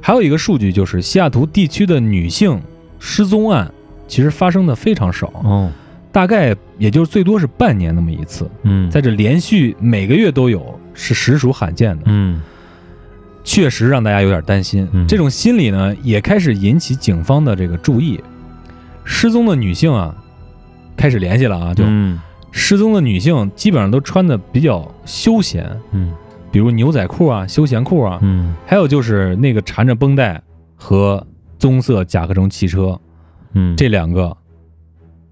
[0.00, 2.60] 还有一个数据就是，西雅图地区的女性
[2.98, 3.72] 失踪案
[4.08, 5.70] 其实发生的非常少，哦。
[6.10, 8.90] 大概也就是最多是半年那么一次，嗯。
[8.90, 12.02] 在这连续每个月都有，是实属罕见的。
[12.06, 12.42] 嗯。
[13.44, 14.88] 确实让大家有点担心。
[14.92, 15.06] 嗯。
[15.06, 18.20] 这种心理呢，也开始引起警方的这个注意。
[19.04, 20.12] 失踪的女性啊，
[20.96, 22.20] 开始联系了啊，就、嗯。
[22.50, 26.12] 失踪的女性基本上都穿的比较休闲，嗯
[26.52, 30.40] 比如牛仔裤啊、休闲裤啊，嗯还有就是那个缠着绷带
[30.76, 31.26] 和
[31.58, 33.00] 棕色甲壳虫汽车
[33.54, 34.36] 嗯这两个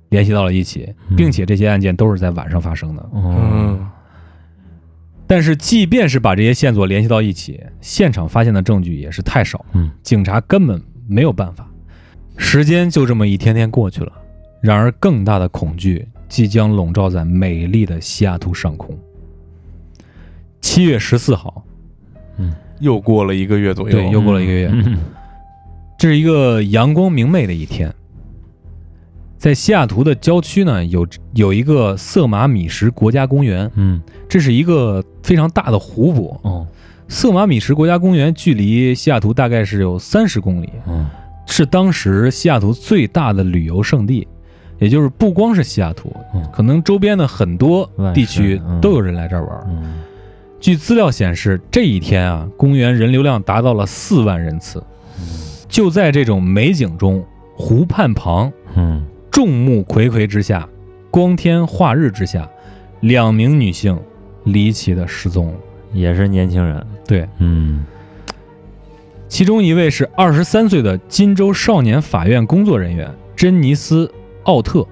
[0.09, 3.02] 联系到了一起，嗯并且这些案件都是在晚上发生的。
[3.12, 3.87] 哦嗯
[5.26, 11.64] 但是，即便是把这些线索联系到一起，现场发现的证据也是太少，嗯警察根本没有办法。
[12.37, 14.11] 时间就这么一天天过去了，
[14.61, 18.98] 然而更大的恐惧即将笼罩在美丽的西雅图上空。
[20.61, 21.64] 七月十四号，
[22.38, 22.55] 嗯。
[22.81, 24.99] 又过了一个月左右，对，又过了一个月，嗯。
[25.99, 27.92] 这是一个阳光明媚的一天。
[29.37, 34.01] 在西雅图的郊区呢，有有一个色马米什国家公园，嗯。
[34.29, 36.40] 这是一个非常大的湖泊。
[36.42, 36.66] 哦。
[37.09, 41.11] 色马米什国家公园距离西雅图大概是有三十公里，嗯
[41.44, 44.29] 是当时西雅图最大的旅游胜地，
[44.79, 49.66] 也就是不光是西雅图，嗯可能周边的很多地区都有人来这儿玩。
[49.68, 50.01] 嗯
[50.61, 54.83] 据资料显示，这一天啊，公园人流量达到了四万人次。
[55.68, 57.25] 就在这种美景中，
[57.57, 60.68] 湖畔旁，嗯众目睽睽之下，
[61.11, 62.49] 光天化日之下，
[63.01, 63.99] 两名女性
[64.44, 65.55] 离奇的失踪了。
[65.92, 66.87] 也是年轻人。
[67.07, 67.85] 对，嗯
[69.29, 74.07] 其中一位是二十三岁的金州少年法院工作人员珍妮斯·
[74.42, 74.87] 奥特，嗯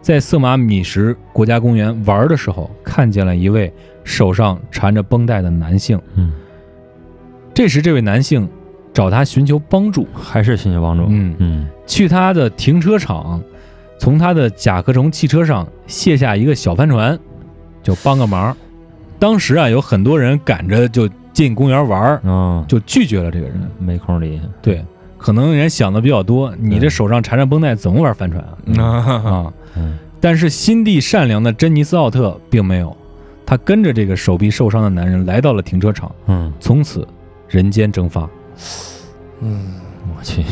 [0.00, 3.72] 在色马米什国家公园玩的时候，看见了一位
[4.04, 6.00] 手上缠着绷带的男性。
[6.14, 6.32] 嗯，
[7.54, 8.48] 这时，这位男性
[8.92, 11.04] 找他寻求帮助，还是寻求帮助。
[11.08, 13.42] 嗯嗯去他的停车场，
[13.98, 17.18] 从他的甲壳虫汽车上卸下一个小帆船，
[17.82, 18.56] 就帮个忙。
[19.18, 22.20] 当时啊，有很多人赶着就进公园玩
[22.68, 23.56] 就拒绝了这个人。
[23.78, 24.40] 没空理。
[24.60, 24.84] 对，
[25.18, 28.42] 可能人想的比较多，你这手上缠着绷带，怎么玩帆船
[28.78, 28.82] 啊？
[28.82, 29.52] 啊， 啊！
[29.76, 29.98] 嗯。
[30.20, 32.96] 但是心地善良的珍妮斯·奥特并没有，
[33.44, 37.06] 他跟着这个手臂受伤的男人来到了停车场，嗯，从此
[37.48, 38.28] 人间蒸发。
[39.40, 39.74] 嗯。
[40.16, 40.42] 我去，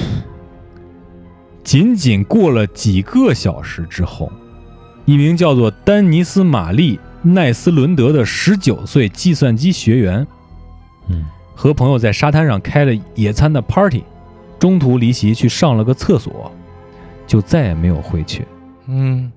[1.64, 4.30] 仅仅过了几个小时之后，
[5.04, 10.26] 一名叫做丹尼斯·玛丽·奈斯伦德的十九岁计算机学员，
[11.08, 11.24] 嗯。
[11.54, 14.04] 和朋友在沙滩上开了野餐的 party，
[14.58, 16.50] 中途离席去上了个厕所，
[17.26, 18.46] 就再也没有回去。
[18.86, 19.30] 嗯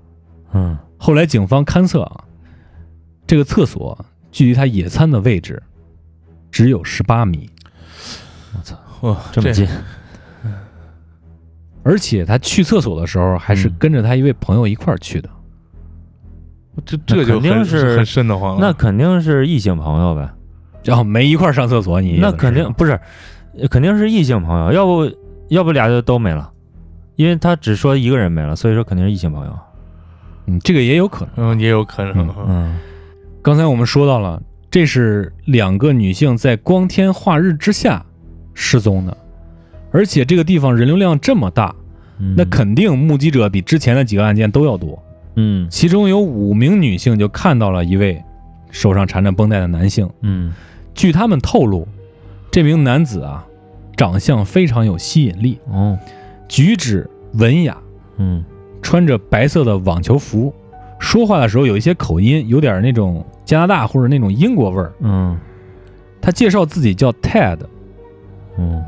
[0.52, 2.24] 嗯后来警方勘测啊，
[3.26, 3.98] 这个厕所
[4.30, 5.62] 距离他野餐的位置
[6.50, 7.48] 只有十八米，
[8.56, 9.66] 我操，哇，这么近。
[11.82, 15.30] 而且他去厕所的时候还是嗯跟着他一位朋友一块儿去的。
[16.84, 18.60] 这这就肯定是很瘆得慌了。
[18.60, 20.30] 那肯定是异性朋友呗。
[20.84, 23.00] 然后没一块儿上厕所，你那肯定不是，呃
[23.70, 25.10] 肯定是异性朋友，要不
[25.48, 26.50] 要不俩就都没了，
[27.16, 29.58] 因为他只说一个人没了，所以说肯定是异性朋友。
[30.46, 31.50] 嗯，这个也有可能。
[31.50, 32.28] 嗯，也有可能。
[32.28, 32.78] 嗯嗯
[33.42, 38.04] 刚才我们说到了，这是两个女性在光天化日之下
[38.54, 39.16] 失踪的，
[39.90, 41.74] 而且这个地方人流量这么大，
[42.18, 45.02] 嗯那肯定目击者比之前的几个案件都要多。
[45.36, 48.22] 嗯其中有五名女性就看到了一位
[48.70, 50.08] 手上缠着绷带的男性。
[50.22, 50.52] 嗯
[50.94, 51.88] 据他们透露，
[52.50, 53.46] 这名男子啊，
[53.96, 55.98] 长相非常有吸引力，哦。
[56.48, 57.76] 举止文雅，
[58.16, 58.44] 嗯。
[58.82, 60.52] 穿着白色的网球服，
[60.98, 64.92] 说话的时候有一些口音，有点那种加拿大或者那种英国味儿。
[65.00, 65.38] 嗯。
[66.20, 67.58] 他介绍自己叫 Ted，
[68.58, 68.82] 嗯。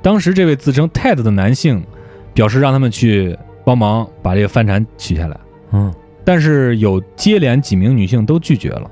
[0.00, 1.84] 当时这位自称 Ted 的男性
[2.32, 5.36] 表示让他们去帮忙把这个帆船取下来，
[5.72, 5.92] 嗯。
[6.24, 8.90] 但是有接连几名女性都拒绝了。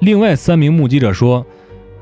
[0.00, 1.46] 另外三名目击者说，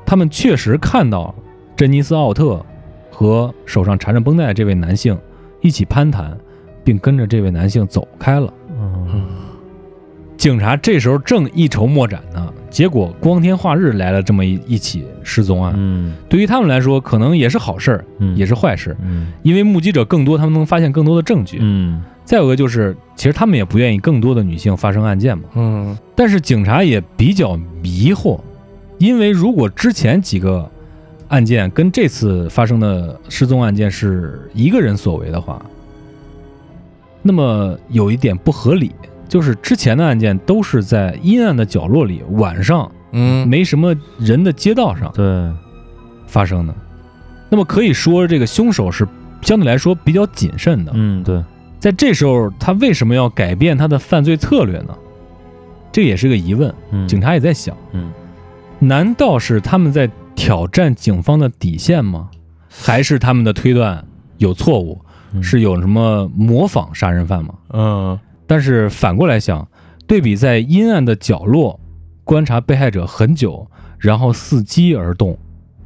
[0.07, 1.35] 他们确实看到
[1.75, 2.65] 珍妮斯·奥特
[3.11, 5.15] 和手上缠着绷带的这位男性
[5.61, 6.35] 一起攀谈，
[6.83, 8.51] 并跟着这位男性走开了。
[8.79, 9.25] 嗯
[10.37, 21.57] 警察这时候正一筹莫展呢，结果光天化日来了这么一一起失踪案，嗯对于他们来说可能也是好事儿，嗯也是坏事，嗯因为目击者更多，他们能发现更多的证据。
[21.59, 25.45] 嗯再有个就是，其实他们也不愿意更多的女性发生案件嘛。
[25.55, 28.39] 嗯但是警察也比较迷惑，
[28.97, 30.69] 因为如果之前几个
[31.29, 35.63] 案件跟这次发生的失踪案件是一个人所为的话，
[37.21, 38.91] 那么有一点不合理，
[39.27, 45.51] 就是之前的案件都是在阴暗的角落里，晚上嗯，没什么人的街道上对
[46.27, 46.73] 发生的。
[47.49, 49.07] 那么可以说，这个凶手是
[49.41, 50.91] 相对来说比较谨慎的。
[50.95, 51.43] 嗯对
[51.79, 54.97] 在这时候，他为什么要改变他的犯罪策略呢？
[55.91, 56.73] 这也是个疑问。
[56.91, 58.11] 嗯警察也在想，嗯
[58.79, 62.29] 难道是他们在挑战警方的底线吗？
[62.69, 64.05] 还是他们的推断
[64.37, 65.01] 有错误？
[65.33, 67.53] 嗯是有什么模仿杀人犯吗？
[67.73, 69.67] 嗯但是反过来想，
[70.07, 71.79] 对比在阴暗的角落
[72.23, 75.37] 观察被害者很久，然后伺机而动，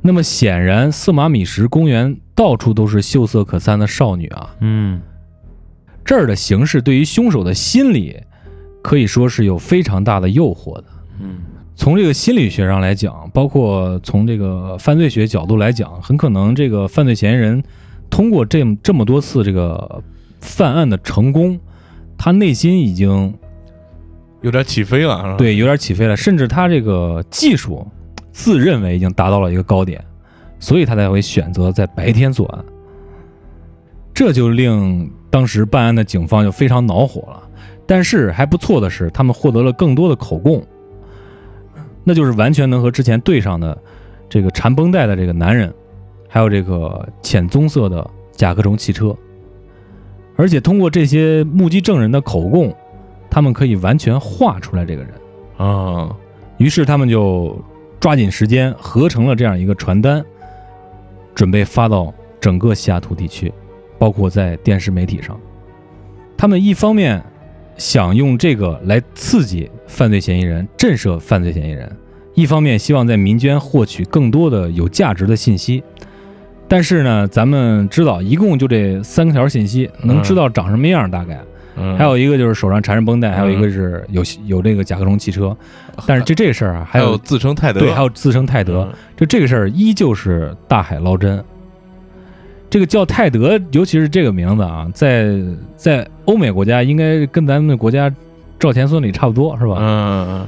[0.02, 4.56] 那么显然色马米什公园到处都是秀色可餐的少女啊。
[4.60, 5.02] 嗯
[6.06, 8.22] 这儿的形式对于凶手的心理
[8.84, 10.84] 可以说是有非常大的诱惑的。
[11.20, 11.40] 嗯
[11.82, 17.64] 从这个心理学上来讲，包括从这个犯罪学角度来讲，很可能这个犯罪嫌疑人
[18.08, 20.04] 通过这么这么多次这个
[20.42, 21.60] 犯案的成功，
[22.20, 23.34] 他内心已经
[24.42, 27.84] 有点起飞了，对有点起飞了，甚至他这个技术
[28.32, 30.00] 自认为已经达到了一个高点，
[30.60, 32.64] 所以他才会选择在白天作案。
[34.14, 37.42] 这就令当时办案的警方就非常恼火了。
[37.88, 40.64] 但是还不错的是，他们获得了更多的口供，
[42.04, 43.78] 那就是完全能和之前对上的
[44.30, 45.74] 这个缠绷带的这个男人，
[46.28, 49.16] 还有这个浅棕色的甲壳虫汽车。
[50.36, 52.74] 而且通过这些目击证人的口供，
[53.30, 55.12] 他们可以完全画出来这个人。
[55.58, 56.16] 啊，
[56.58, 57.56] 于是他们就
[58.00, 60.26] 抓紧时间合成了这样一个传单，
[61.36, 63.54] 准备发到整个西雅图地区，
[64.00, 65.40] 包括在电视媒体上。
[66.36, 67.22] 他们一方面
[67.78, 71.92] 想用这个来刺激犯罪嫌疑人、震慑犯罪嫌疑人，
[72.34, 75.84] 一方面希望在民间获取更多的有价值的信息。
[76.68, 81.40] 但是呢，咱们知道，一共就这三条信息，能知道长什么样大概。
[81.78, 85.56] 嗯还有一个就是手上缠着绷带，还有一个是有有这个甲壳虫汽车。
[86.06, 91.44] 但是就这个事儿啊，还有自称泰德，对，还有自称泰德，嗯就这个事儿依旧是大海捞针。
[92.70, 95.38] 这个叫泰德，尤其是这个名字啊，在
[95.76, 98.14] 在欧美国家应该跟咱们的国家
[98.62, 99.76] 赵钱孙李差不多，是吧？
[99.80, 100.48] 嗯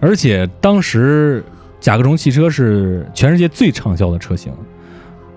[0.00, 1.42] 而且当时
[1.80, 4.52] 甲壳虫汽车是全世界最畅销的车型，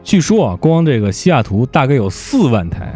[0.04, 2.94] 据说啊，光这个西雅图大概有四万台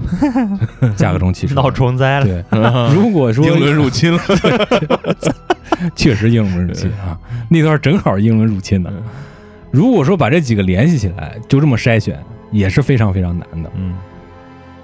[0.98, 1.56] 甲壳虫汽车。
[1.56, 2.26] 闹虫灾了。
[2.26, 4.22] 对，嗯， 如果说英伦入侵了，
[5.96, 7.17] 确实英伦入侵啊，
[7.50, 8.92] 那段正好英伦入侵的。
[9.69, 12.19] 如果说把这几个联系起来，就这么筛选，
[12.52, 13.71] 也是非常非常难的。
[13.77, 13.94] 嗯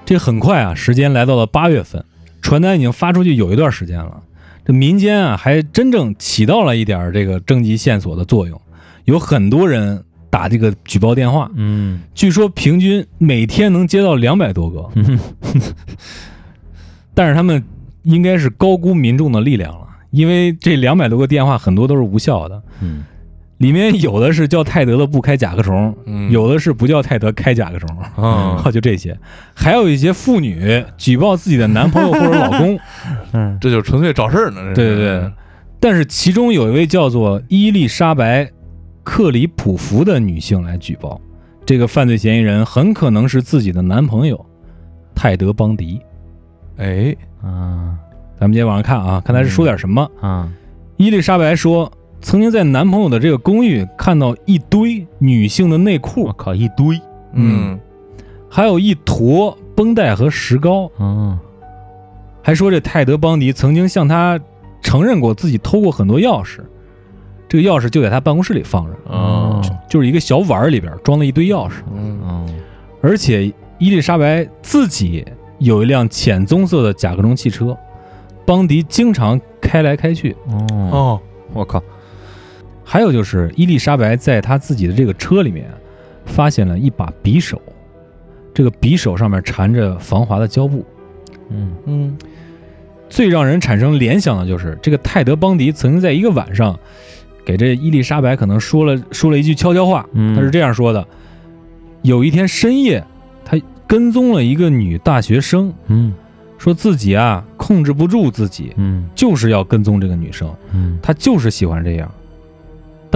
[0.06, 2.02] 这很快啊，时间来到了八月份，
[2.42, 4.22] 传单已经发出去有一段时间了。
[4.66, 8.60] 这民间啊，还真正起到了一点这个征集线索的作用，
[9.06, 14.90] 有很多人打这个举报电话，嗯据说平均每天能接到两百多个。
[14.96, 15.18] 嗯
[17.16, 17.64] 但是他们
[18.04, 22.62] 应该是高估民众的力量了，因为这两百多个电话很多都是无效的。
[22.82, 23.06] 嗯
[23.58, 29.18] 里面有的是叫泰德的不开甲壳虫，嗯有的是不叫泰德开甲壳虫，啊， 就这些。
[29.54, 32.80] 还有一些妇女举报自己的男朋友或者老公，
[33.34, 34.74] 嗯 这就纯粹找事儿呢。
[34.76, 35.32] 对对对。
[35.80, 38.44] 但是其中有一位叫做伊丽莎白·
[39.04, 41.20] 克里普福的女性来举报，
[41.66, 44.44] 这个犯罪嫌疑人很可能是自己的男朋友
[45.16, 46.00] 泰德·邦迪。
[46.78, 47.96] 哎，啊
[48.40, 50.08] 咱们今天晚上看啊，看他是说点什么。
[50.22, 50.48] 啊
[50.98, 51.92] 伊丽莎白说，
[52.22, 57.00] 曾经在男朋友的这个公寓看到一堆女性的内裤我，靠一堆，
[57.34, 57.80] 嗯。
[58.50, 61.38] 还有一坨绷带和石膏，嗯。
[62.42, 64.40] 还说这泰德·邦迪曾经向他
[64.82, 66.60] 承认过自己偷过很多钥匙，
[67.50, 72.60] 这个钥匙就在他办公室里放着，哦就是一个小碗儿里边装了一堆钥匙，嗯嗯。
[73.02, 75.26] 而且伊丽莎白自己
[75.60, 77.78] 有一辆浅棕色的甲壳虫汽车，
[78.46, 80.36] 邦迪经常开来开去。
[80.50, 81.22] 哦哦，
[81.54, 81.84] 我靠
[82.90, 85.70] 还有就是伊丽莎白在她自己的这个车里面
[86.26, 87.62] 发现了一把匕首，
[88.54, 90.86] 这个匕首上面缠着防滑的胶布。
[91.50, 91.76] 嗯。
[91.86, 92.18] 嗯
[93.10, 96.78] 最让人产生联想的就是这个泰德·邦迪曾经在一个晚上
[97.46, 100.34] 给这伊丽莎白可能说了说了一句悄悄话，嗯。
[100.34, 101.06] 他是这样说的：
[102.04, 103.04] 有一天深夜，
[103.44, 106.14] 他跟踪了一个女大学生，嗯。
[106.58, 109.10] 说自己啊控制不住自己，嗯。
[109.14, 110.98] 就是要跟踪这个女生，嗯。
[111.02, 112.10] 他就是喜欢这样。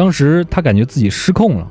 [0.01, 1.67] 当时他感觉自己失控了，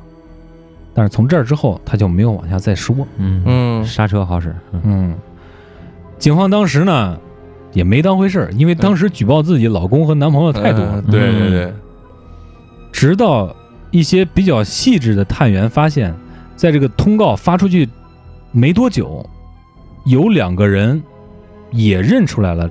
[0.95, 2.95] 但是从这儿之后他就没有往下再说。
[3.16, 5.14] 嗯嗯刹车好使，嗯嗯，
[6.16, 7.18] 警方当时呢
[7.72, 11.03] 也没当回事儿，因为当时举报自己老公和男朋友太多了。
[11.05, 11.74] 嗯对对对，
[12.93, 13.53] 直到
[13.91, 16.14] 一些比较细致的探员发现，
[16.55, 17.89] 在这个通告发出去
[18.53, 19.28] 没多久，
[20.05, 21.03] 有两个人
[21.72, 22.70] 也认出来了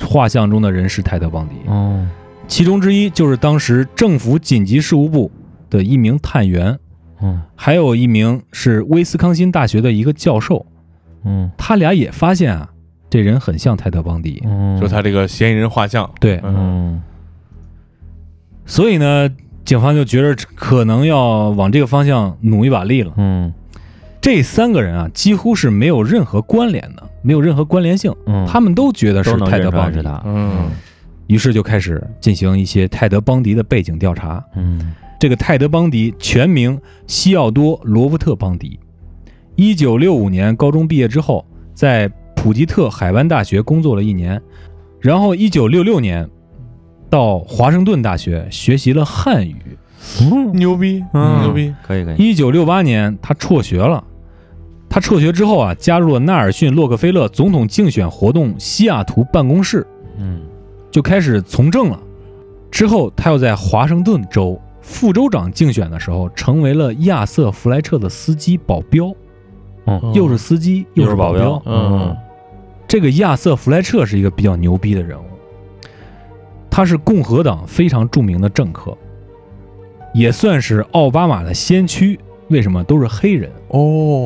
[0.00, 1.54] 画像中的人是泰德·邦迪。
[1.70, 2.04] 哦
[2.48, 5.30] 其中之一就是当时政府紧急事务部
[5.70, 6.76] 的一名探员，
[7.20, 7.40] 嗯。
[7.54, 10.66] 还有一名是威斯康辛大学的一个教授。
[11.24, 11.50] 嗯。
[11.56, 12.68] 他俩也发现啊，
[13.10, 14.42] 这人很像泰德·邦迪。
[14.44, 17.00] 嗯，就他这个嫌疑人画像，对，嗯。
[18.64, 19.30] 所以呢，
[19.64, 23.12] 警方就觉得可能要往这个方向努一把力了。
[23.18, 23.52] 嗯。
[24.20, 28.12] 这三个人啊，几乎是没有任何关联的，没有任何关联性。
[28.26, 30.70] 嗯，他们都觉得是泰德·邦迪，嗯
[31.28, 34.44] 于是就开始进行一些泰德·邦迪的背景调查。
[34.56, 34.92] 嗯。
[35.20, 38.78] 这个泰德·邦迪全名西奥多·罗伯特·邦迪，
[39.56, 44.40] 一九六五年高中毕业之后，在普吉特海湾大学工作了一年，
[45.00, 46.28] 然后一九六六年
[47.10, 49.56] 到华盛顿大学学习了汉语。
[50.54, 51.42] 牛逼嗯。
[51.42, 54.04] 牛逼，可以可以，一九六八年他辍学了，
[54.88, 59.84] 他辍学之后啊，加入了纳尔逊·洛克菲勒总统竞选活动西雅图办公室，
[60.16, 60.42] 嗯
[60.90, 62.00] 就开始从政了。
[62.70, 69.12] 之后，他又在华盛顿州副州长竞选的时候，成为了亚瑟·弗莱彻的司机保镖，
[69.86, 72.16] 嗯又是司机又是保镖，嗯。
[72.86, 75.24] 这个亚瑟·弗莱彻是一个比较牛逼的人物，
[76.70, 78.96] 他是共和党非常著名的政客，
[80.14, 82.18] 也算是奥巴马的先驱。
[82.48, 83.50] 为什么都是黑人？
[83.68, 83.78] 哦。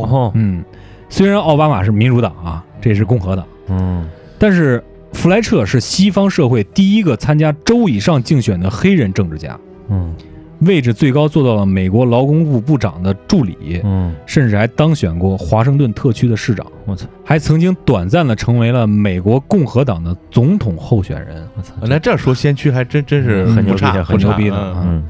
[0.09, 0.65] 哦嗯，
[1.09, 4.09] 虽然奥巴马是民主党啊，这是共和党，嗯。
[4.39, 4.83] 但是
[5.13, 9.59] 弗莱彻是西方社会第一个参加州以上竞选的黑人政治家，
[9.89, 10.15] 嗯。
[10.61, 17.05] 位置最高做到了美国劳工部部长的助理，嗯，甚至还当选过华盛顿特区的市长，我操。
[17.25, 21.45] 还曾经短暂的成为了美国共和党的总统候选人。
[21.57, 24.85] 我操，那这说先驱还真真是很牛逼很牛逼的嗯。
[24.85, 25.05] 嗯。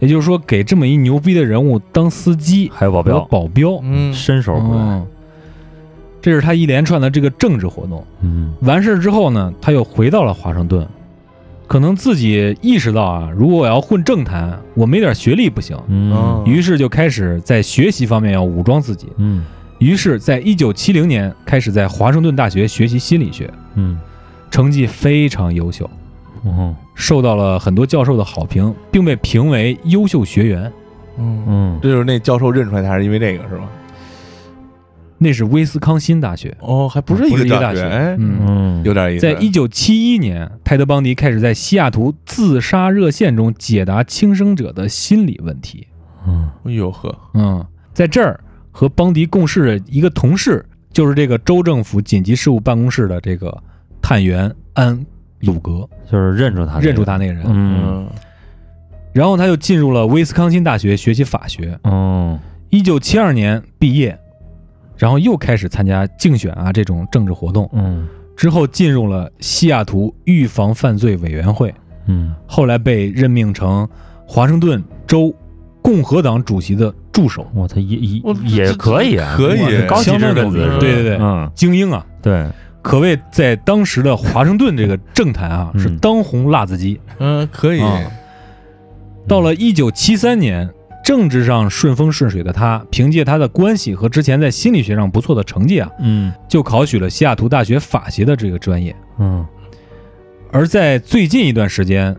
[0.00, 4.12] 也就是说，给这么一牛逼的人物当司机还有保镖，保镖，嗯。
[4.12, 5.06] 伸手不来，嗯
[6.22, 8.02] 这是他一连串的这个政治活动。
[8.22, 8.54] 嗯。
[8.62, 10.86] 完事儿之后呢，他又回到了华盛顿，
[11.66, 16.42] 可能自己意识到啊，如果我要混政坛，我没点学历不行，嗯。
[16.46, 19.08] 于是就开始在学习方面要武装自己。
[19.18, 19.44] 嗯。
[19.78, 23.98] 于是，在一九七零年开始在华盛顿大学学习心理学，嗯。
[24.48, 25.90] 成绩非常优秀，
[26.44, 30.72] 嗯受到了很多教授的好评，并被评为优秀学员。
[31.18, 31.78] 嗯，嗯。
[31.82, 33.64] 这就是那教授认出来他是因为这个是吧？
[35.22, 38.38] 那是威斯康辛大学，哦，还不是一个大学大哎，嗯。
[38.40, 39.22] 嗯，有点意思。
[39.22, 45.86] 在一九七一年，泰德·邦迪开始在西雅图自杀热线中解答轻生者的心理问题。
[46.26, 48.38] 嗯哎呦呵，嗯，在这儿
[48.70, 53.56] 和邦迪共事的一个同事，就是这个州政府紧急事务办公室的这个
[54.00, 55.04] 探员安
[55.40, 57.44] 鲁格，就是认出他，认出他，那个人。
[57.46, 58.08] 嗯
[59.12, 61.78] 然后他就进入了威斯康辛大学学习法学。
[61.84, 62.38] 嗯
[62.70, 64.18] 一九七二年毕业，
[64.96, 67.68] 然后又开始参加竞选啊这种政治活动。
[67.72, 68.06] 嗯。
[68.34, 71.72] 之后进入了西雅图预防犯罪委员会，
[72.06, 72.34] 嗯。
[72.46, 73.88] 后来被任命成
[74.26, 75.32] 华盛顿州
[75.82, 82.48] 共和党主席的助手，我他，也我也也可以啊，可以高级相当知识分子是吧，牛逼对对对嗯，精英啊，对，
[82.80, 85.80] 可谓在当时的华盛顿这个政坛啊嗯。
[85.80, 86.98] 是当红辣子鸡。
[87.18, 88.00] 嗯，可以，啊。
[89.28, 90.68] 到了一九七三年，
[91.02, 98.94] 政治上顺风顺水的他，凭借他的关系和之前在心理学上不错的成绩啊，嗯就考取了西雅图大学法协的这个专业。
[99.18, 99.44] 嗯
[100.52, 102.14] 而在最近一段时间，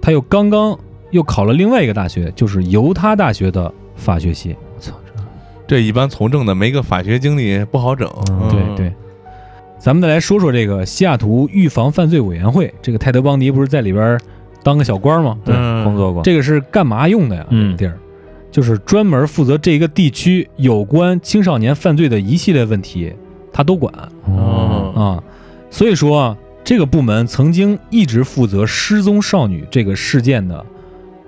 [0.00, 0.78] 他又刚刚
[1.10, 4.54] 又考了另外一个大学，就是犹他大学的法学系。
[4.78, 4.94] 操
[5.66, 8.08] 这一般从政的没个法学经历不好整。
[8.30, 8.92] 嗯对对，
[9.78, 14.20] 咱们再来说说这个西雅图预防犯罪委员会，这个泰德·邦迪不是在里边
[14.62, 15.36] 当个小官吗？
[15.44, 17.46] 对，嗯工作过，这个是干嘛用的呀？
[17.50, 17.98] 嗯这个地儿
[18.50, 23.12] 就是专门负责这个地区有关青少年犯罪的一系列问题，
[23.52, 23.92] 他都管
[24.24, 25.22] 哦，啊。
[25.70, 30.64] 所以说啊，这个部门曾经一直负责失踪少女这个事件的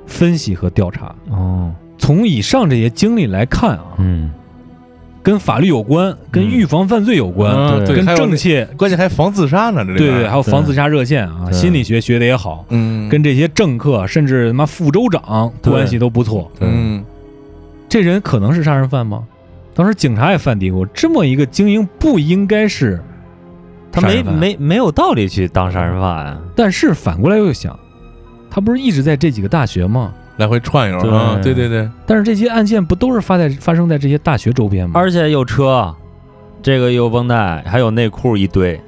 [0.06, 1.14] 分析和调查。
[1.30, 4.30] 哦，从以上这些经历来看啊，嗯，
[5.30, 16.50] 跟法律有关，跟预防犯罪有关，跟嗯对还有正确，关键还防自杀呢，这里边对对，还有防自杀热线啊，心理学学的也好，嗯，跟这些政客甚至他妈副州长关系都不错。
[16.60, 17.04] 嗯
[17.88, 19.22] 这人可能是杀人犯吗？
[19.72, 23.00] 当时警察也犯嘀咕，这么一个精英不应该是
[23.92, 27.78] 他没没没有道理去当杀人犯啊，但是反过来又想，
[28.50, 30.12] 他不是一直在这几个大学吗？
[30.40, 34.98] 来回串悠啊，对对对对，但是这些案件不都是发在发生在这些大学周边吗？
[34.98, 35.94] 而且有车，
[36.62, 38.80] 这个有绷带，还有内裤一堆，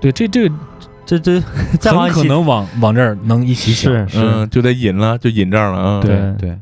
[0.00, 0.48] 对，这这
[1.04, 1.42] 这这
[1.80, 3.92] 再往很可能往往这儿能一起想。
[3.92, 6.58] 是是，嗯，就得引了，就引这儿了啊，对对对，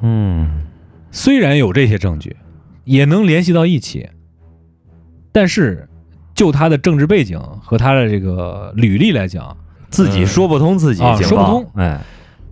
[0.00, 0.64] 嗯
[1.12, 2.36] 虽然有这些证据，
[2.84, 4.08] 也能联系到一起，
[5.30, 5.88] 但是
[6.34, 9.56] 就他的政治背景和他的这个履历来讲，
[9.90, 12.00] 自己说不通自己啊说不通，哎，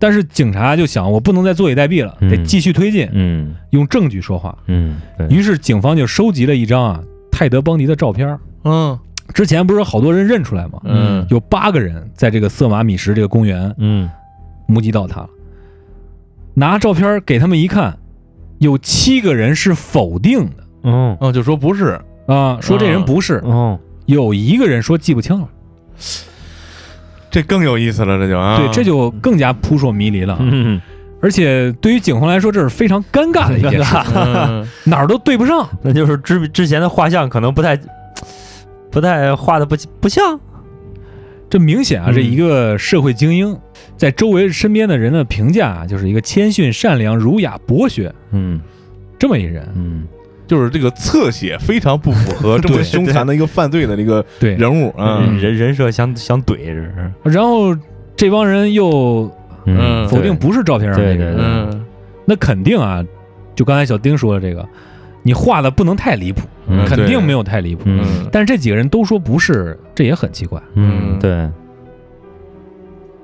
[0.01, 2.29] 但是警察就想，我不能再坐以待毙了，嗯。
[2.31, 3.53] 得继续推进，嗯。
[3.69, 4.57] 用证据说话。
[4.65, 4.99] 嗯，
[5.29, 6.99] 于是警方就收集了一张啊
[7.31, 8.35] 泰德·邦迪的照片。
[8.63, 8.97] 嗯。
[9.31, 10.81] 之前不是好多人认出来吗？
[10.85, 11.23] 嗯。
[11.29, 14.09] 有八个人在这个瑟马米什这个公园嗯。
[14.65, 15.21] 目击到他。
[15.21, 15.29] 了。
[16.55, 17.95] 拿照片给他们一看，
[18.57, 20.63] 有七个人是否定的。
[20.83, 23.39] 嗯哦，就说不是，啊，说这人不是。
[23.45, 23.77] 嗯，
[24.07, 25.47] 有一个人说记不清了，
[27.31, 30.37] 这更有意思了，这就啊，对，这就更加扑朔迷离了。
[30.41, 30.79] 嗯，
[31.21, 34.67] 而且对于警方来说，这是非常尴尬的一件事，嗯。
[34.83, 35.67] 哪儿都对不上。
[35.81, 37.79] 那就是之之前的画像可能不太
[38.91, 40.37] 不太画的不不像，
[41.49, 42.13] 这明显啊，嗯。
[42.13, 43.57] 这一个社会精英，
[43.95, 48.59] 在周围身边的人的评价啊，就是一个谦逊、善良、儒雅、博学嗯。
[49.17, 49.65] 这么一人。
[49.75, 50.05] 嗯
[50.51, 56.93] 就是这个侧写非常不符合 这么凶残的一个犯罪的那个对，人物啊，人人人设想想怼，这是，
[57.23, 57.73] 然后
[58.17, 59.31] 这帮人又
[59.65, 61.85] 嗯否定不是照片上那个人，嗯
[62.25, 63.01] 那肯定啊，
[63.55, 64.67] 就刚才小丁说的这个，
[65.23, 67.85] 你画的不能太离谱，嗯肯定没有太离谱。
[68.29, 70.61] 但是这几个人都说不是，这也很奇怪。
[70.73, 71.49] 嗯对，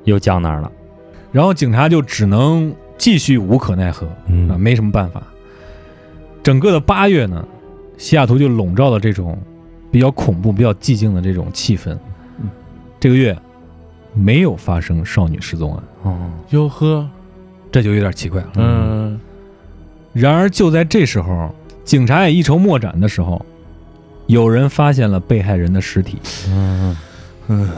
[0.06, 0.72] 又僵那儿了，
[1.34, 4.08] 然后警察就只能继续无可奈何
[4.58, 5.22] 没什么办法。
[6.48, 7.46] 整个的八月呢，
[7.98, 9.38] 西雅图就笼罩了这种
[9.92, 11.98] 比较恐怖、比较寂静的这种气氛。
[13.02, 13.38] 这个月
[14.14, 17.06] 没有发生少女失踪案，哦，哟呵，
[17.70, 18.52] 这就有点奇怪了。
[18.56, 19.20] 嗯
[20.14, 23.46] 然而就在这时候，警察也一筹莫展的时候，
[24.28, 26.18] 有人发现了被害人的尸体。
[26.48, 26.98] 嗯
[27.50, 27.70] 嗯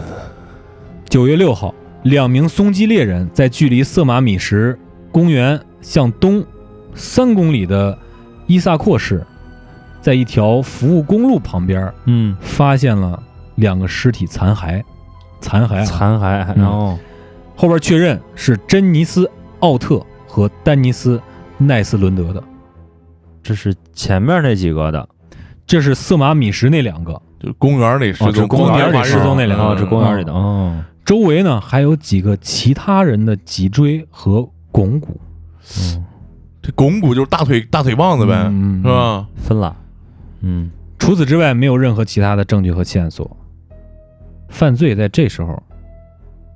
[1.10, 4.78] 九月六号，两名松鸡猎人在距离色马米什
[5.12, 6.46] 公园向东
[6.94, 7.98] 三公里的
[8.50, 9.24] 伊萨阔市，
[10.02, 13.22] 在一条服务公路旁边嗯，发现了
[13.56, 14.84] 两个尸体残骸，
[15.40, 16.56] 残骸啊，残骸，嗯。
[16.58, 16.98] 然后
[17.56, 19.26] 后边确认是珍妮斯·
[19.60, 21.18] 奥特和丹尼斯·
[21.60, 22.44] 奈斯伦德的，
[23.44, 25.08] 这是前面那几个的，
[25.68, 30.26] 这是色马米什那两个，就公园里失踪，公园里失踪那两个哦，这公园里嗯。
[30.26, 35.22] 的，哦，周围呢还有几个其他人的脊椎和肱骨，
[35.80, 36.04] 嗯，
[36.62, 38.88] 这肱骨就是大腿大腿棒子呗，嗯是？
[38.88, 39.28] 吧？
[39.36, 39.76] 分了，
[40.42, 43.38] 嗯除此之外，没有任何其他的证据和线索。
[44.50, 45.62] 犯罪在这时候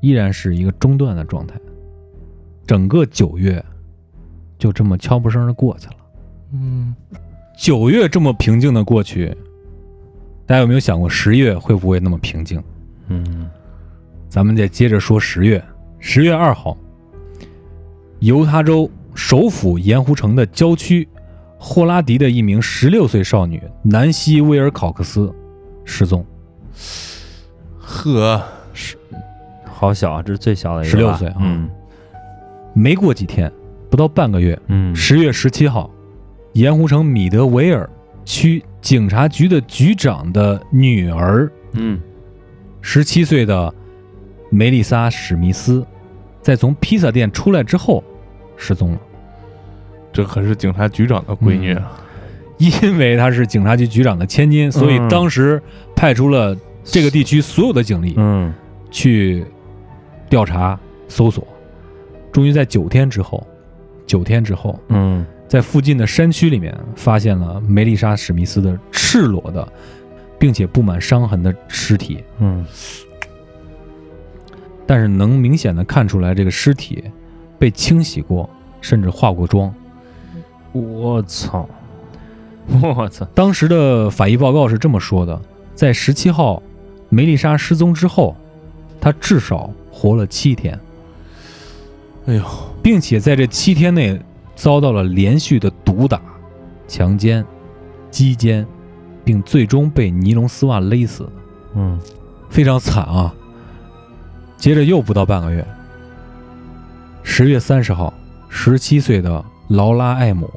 [0.01, 1.55] 依然是一个中断的状态。
[2.65, 3.63] 整个九月
[4.57, 5.95] 就这么悄不声的过去了。
[6.53, 6.95] 嗯，
[7.57, 9.35] 九月这么平静的过去，
[10.45, 12.61] 大家有没有想过十月会不会那么平静？
[13.07, 13.49] 嗯
[14.29, 15.63] 咱们再接着说十月。
[15.99, 16.75] 十月二号，
[18.19, 21.07] 犹他州首府盐湖城的郊区，
[21.57, 25.33] 霍拉迪的一名十六岁少女南希·威尔考克斯
[25.85, 26.25] 失踪。
[27.77, 28.41] 呵，
[29.65, 31.69] 好小啊，这是最小的一个吧，16岁啊嗯。
[32.73, 33.51] 没过几天，
[33.89, 34.95] 不到半个月，嗯。
[34.95, 35.89] 十月十七号，
[36.53, 37.87] 盐湖城米德维尔
[38.25, 41.99] 区警察局的局长的女儿，嗯。
[42.81, 43.73] 十七岁的
[44.49, 45.85] 梅丽莎·史密斯，
[46.41, 48.03] 在从披萨店出来之后
[48.57, 48.99] 失踪了。
[50.11, 51.99] 这可是警察局长的闺女啊！
[52.59, 55.61] 因为她是警察局局长的千金，所以嗯当时
[55.95, 58.53] 派出了这个地区所有的警力嗯
[58.91, 59.43] 去
[60.29, 61.47] 调查搜索。
[62.31, 63.45] 终于在九天之后，
[64.05, 69.67] 九天之后，嗯在附近的山区里面发现了梅丽莎·史密斯的赤裸的，
[70.39, 72.23] 并且布满伤痕的尸体。
[72.39, 72.65] 嗯
[74.85, 77.03] 但是能明显的看出来，这个尸体
[77.63, 78.49] 被清洗过，
[78.81, 79.73] 甚至化过妆。
[80.73, 81.65] 我操！
[82.81, 83.25] 我操！
[83.33, 85.41] 当时的法医报告是这么说的：
[85.73, 86.61] 在十七号
[87.07, 88.35] 梅丽莎失踪之后，
[88.99, 90.77] 她至少活了七天，
[92.25, 92.43] 哎呦，
[92.81, 94.19] 并且在这七天内
[94.57, 96.21] 遭到了连续的毒打、
[96.85, 97.45] 强奸、
[98.11, 98.67] 击奸，
[99.23, 101.29] 并最终被尼龙丝袜勒死，
[101.75, 101.97] 嗯
[102.49, 103.33] 非常惨啊！
[104.57, 105.65] 接着又不到半个月，
[107.23, 108.13] 十月三十号，
[108.49, 110.49] 十七岁的劳拉·艾姆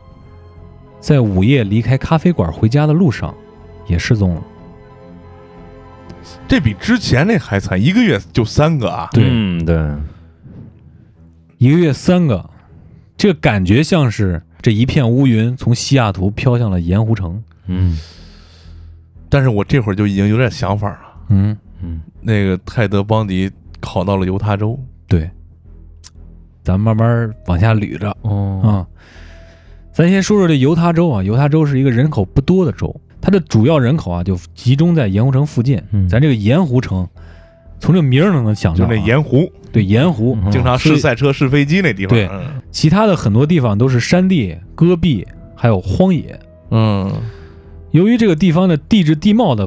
[1.01, 3.35] 在午夜离开咖啡馆回家的路上
[3.87, 4.43] 也失踪了。
[6.49, 9.09] 这比之前那还惨，一个月就三个啊！
[9.13, 9.77] 对嗯对，
[11.59, 12.51] 一个月三个，
[13.17, 17.43] 这个感觉像是这一片乌云从西雅图飘向了盐湖城。
[17.67, 17.99] 嗯
[19.29, 20.99] 但是我这会儿就已经有点想法了。
[21.29, 23.51] 嗯，嗯那个泰德·邦迪
[23.81, 25.29] 考到了犹他州，对，
[26.67, 28.69] 咱慢慢往下捋着哦啊。
[29.93, 35.81] 咱先说说这犹他州啊，犹他州是一个人口不多的州，它的主要人口啊就集中在盐湖城附近。
[35.93, 37.09] 嗯咱这个盐湖城，
[37.79, 42.11] 从这名儿能能想就到、啊，那盐湖，对盐湖，嗯经常试赛车、试飞机那地方。
[42.11, 46.37] 对嗯其他的很多地方都是山地、戈壁，还有荒野。
[46.73, 47.09] 嗯
[47.93, 49.67] 由于这个地方的地质地貌的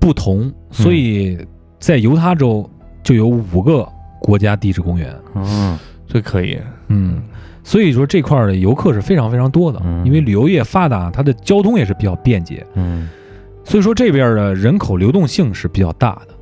[0.00, 1.38] 不同，所以
[1.78, 2.68] 在犹他州
[3.04, 3.86] 就有五个
[4.18, 5.14] 国家地质公园。
[5.36, 5.78] 嗯
[6.12, 6.58] 这可以。
[6.88, 7.22] 嗯，
[7.64, 13.08] 所以说这块儿的游客是非常非常多的，嗯因为旅游业发达，它的交通也是比较便捷，嗯
[13.64, 16.34] 所以说这边的人口流动性是比较大的。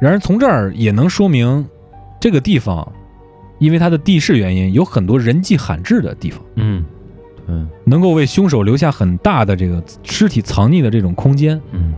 [0.00, 1.64] 然而从这儿也能说明，
[2.20, 2.86] 这个地方
[3.58, 6.40] 因为它的地势原因，有很多人迹罕至的地方。
[6.56, 6.84] 嗯
[7.46, 11.60] 嗯能够为凶手留下很大的这个尸体藏匿的这种空间。
[11.72, 11.94] 嗯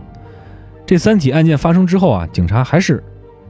[0.85, 3.03] 这三起案件发生之后啊，警察还是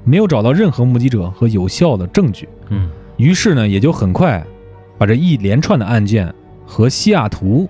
[0.04, 4.44] 没有找到任何目击者和有效的证据，嗯于是呢，也就很快
[4.98, 6.34] 把这一连串的案件
[6.66, 7.68] 和西雅图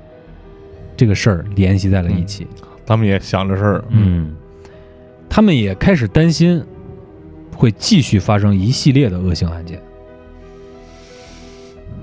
[0.95, 2.45] 这个事儿联系在了一起。
[2.85, 3.83] 他们也想着事儿。
[3.89, 4.35] 嗯
[5.29, 6.63] 他们也开始担心
[7.53, 9.79] 会继续发生一系列的恶性案件。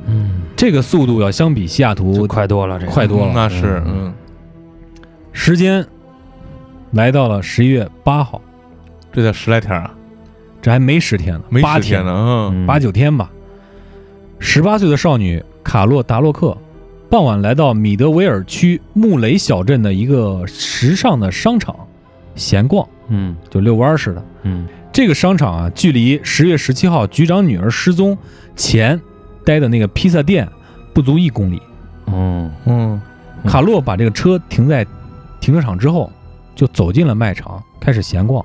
[0.07, 4.15] 嗯，这个速度要相比西雅图快多了，这个快多了那是嗯嗯，
[5.33, 5.85] 时间
[6.93, 8.41] 来到了十一月八号，
[9.11, 9.95] 这才十来天啊，
[10.61, 12.65] 这还没十天呢，没十天呢。
[12.67, 13.31] 八九天吧。
[14.47, 16.55] 十八岁的少女卡洛达洛克，
[17.09, 21.75] 傍晚来到米德维尔区穆雷小镇的一个时尚的商场
[22.37, 24.23] 闲逛，嗯就遛弯儿似的。
[24.43, 28.17] 嗯这个商场啊，距离十月十七号局长女儿失踪
[28.55, 29.01] 前
[29.47, 30.47] 待的那个披萨店
[30.93, 31.61] 不足一公里。
[32.09, 33.01] 嗯嗯
[33.47, 34.87] 卡洛把这个车停在
[35.41, 36.13] 停车场之后，
[36.55, 38.45] 就走进了卖场，开始闲逛。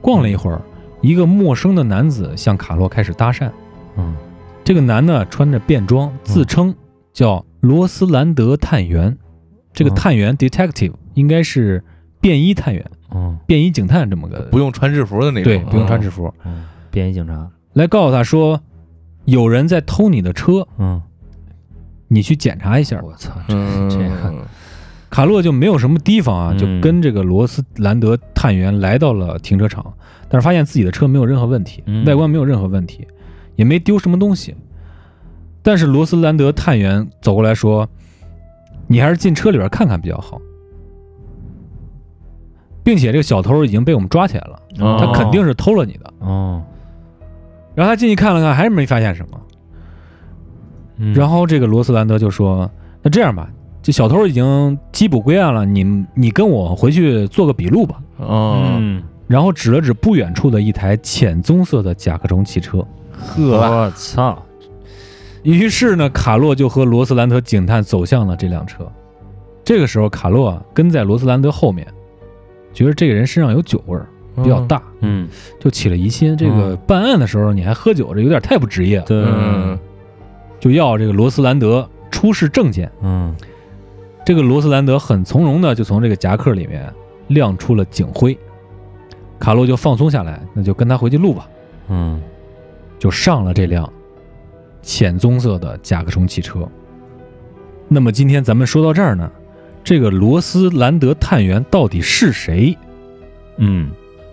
[0.00, 0.60] 逛了一会儿，
[1.02, 3.50] 一个陌生的男子向卡洛开始搭讪。
[3.98, 4.16] 嗯
[4.64, 6.74] 这个男的穿着便装，自称
[7.12, 9.16] 叫罗斯兰德探员。
[9.74, 11.84] 这个嗯探员 detective 应该是
[12.20, 13.38] 便衣探员、嗯。
[13.46, 15.44] 便衣警探这么个，不用穿制服的那种。
[15.44, 16.32] 对，不用穿制服。
[16.44, 18.60] 嗯，便衣警察，来告诉他说
[19.26, 21.02] 有人在偷你的车，嗯，
[22.08, 23.00] 你去检查一下。
[23.02, 23.54] 我操，这，
[23.90, 24.34] 这个
[25.10, 26.58] 卡洛就没有什么提防啊，嗯。
[26.58, 29.92] 就跟这个罗斯兰德探员来到了停车场，
[30.28, 32.04] 但是发现自己的车没有任何问题，嗯。
[32.06, 33.06] 外观没有任何问题，
[33.56, 34.54] 也没丢什么东西。
[35.62, 37.88] 但是罗斯兰德探员走过来说
[38.86, 40.40] ：“你还是进车里边看看比较好。”
[42.84, 46.12] 并且这个小偷已经被我们抓起来了，哦他肯定是偷了你的。
[46.18, 46.62] 哦，
[47.74, 49.40] 然后他进去看了看，还是没发现什么。
[50.98, 52.70] 嗯然后这个罗斯兰德就说
[53.02, 53.50] ：“那这样吧，
[53.82, 58.02] 这小偷已经缉捕归案了，你你跟我回去做个笔录吧。
[58.18, 62.86] 哦，嗯，”然后指了指不远处的一台浅棕色的甲壳虫汽车。
[63.38, 64.42] 我操，
[65.42, 68.90] 于是呢，卡洛就和罗斯兰德警探走向了这辆车。
[69.64, 71.86] 这个时候，卡洛啊跟在罗斯兰德后面，
[72.72, 74.06] 觉得这个人身上有酒味儿，
[74.36, 76.36] 比较大，嗯，就起了疑心。
[76.36, 79.78] 这个办案的时候你还喝酒，这有点太不职业了。
[80.60, 82.90] 就要这个罗斯兰德出示证件。
[83.02, 83.34] 嗯。
[84.26, 86.90] 这个罗斯兰德很从容的就从这个夹克里面
[87.26, 88.34] 亮出了警徽，
[89.38, 91.46] 卡洛就放松下来，那就跟他回去录吧，
[91.90, 92.22] 嗯
[93.04, 93.92] 就上了这辆
[94.80, 96.66] 浅棕色的甲壳虫汽车。
[97.86, 99.30] 那么今天咱们说到这儿呢，
[99.84, 102.74] 这个罗斯兰德探员到底是谁？
[103.58, 103.90] 嗯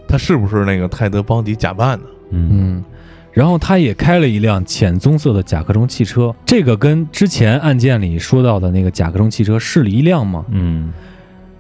[0.08, 2.06] 他是不是那个泰德邦迪假扮的？
[2.30, 2.86] 嗯嗯，
[3.34, 10.46] 然后他也开了一辆浅棕色的甲壳虫汽车，这个跟之前案件里说到的那个甲壳虫汽车是一辆吗？
[10.50, 10.94] 嗯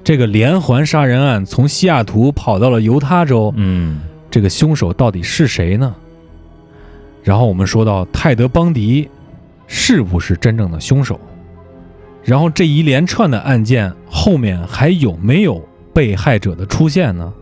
[0.01, 3.99] 这个连环杀人案从西雅图跑到了犹他州，嗯
[4.30, 5.93] 这个凶手到底是谁呢？
[7.24, 9.09] 然后我们说到泰德·邦迪
[9.67, 11.19] 是不是真正的凶手？
[12.24, 15.59] 然后这一连串的案件后面还有没有
[15.93, 17.34] 被害者的出现呢？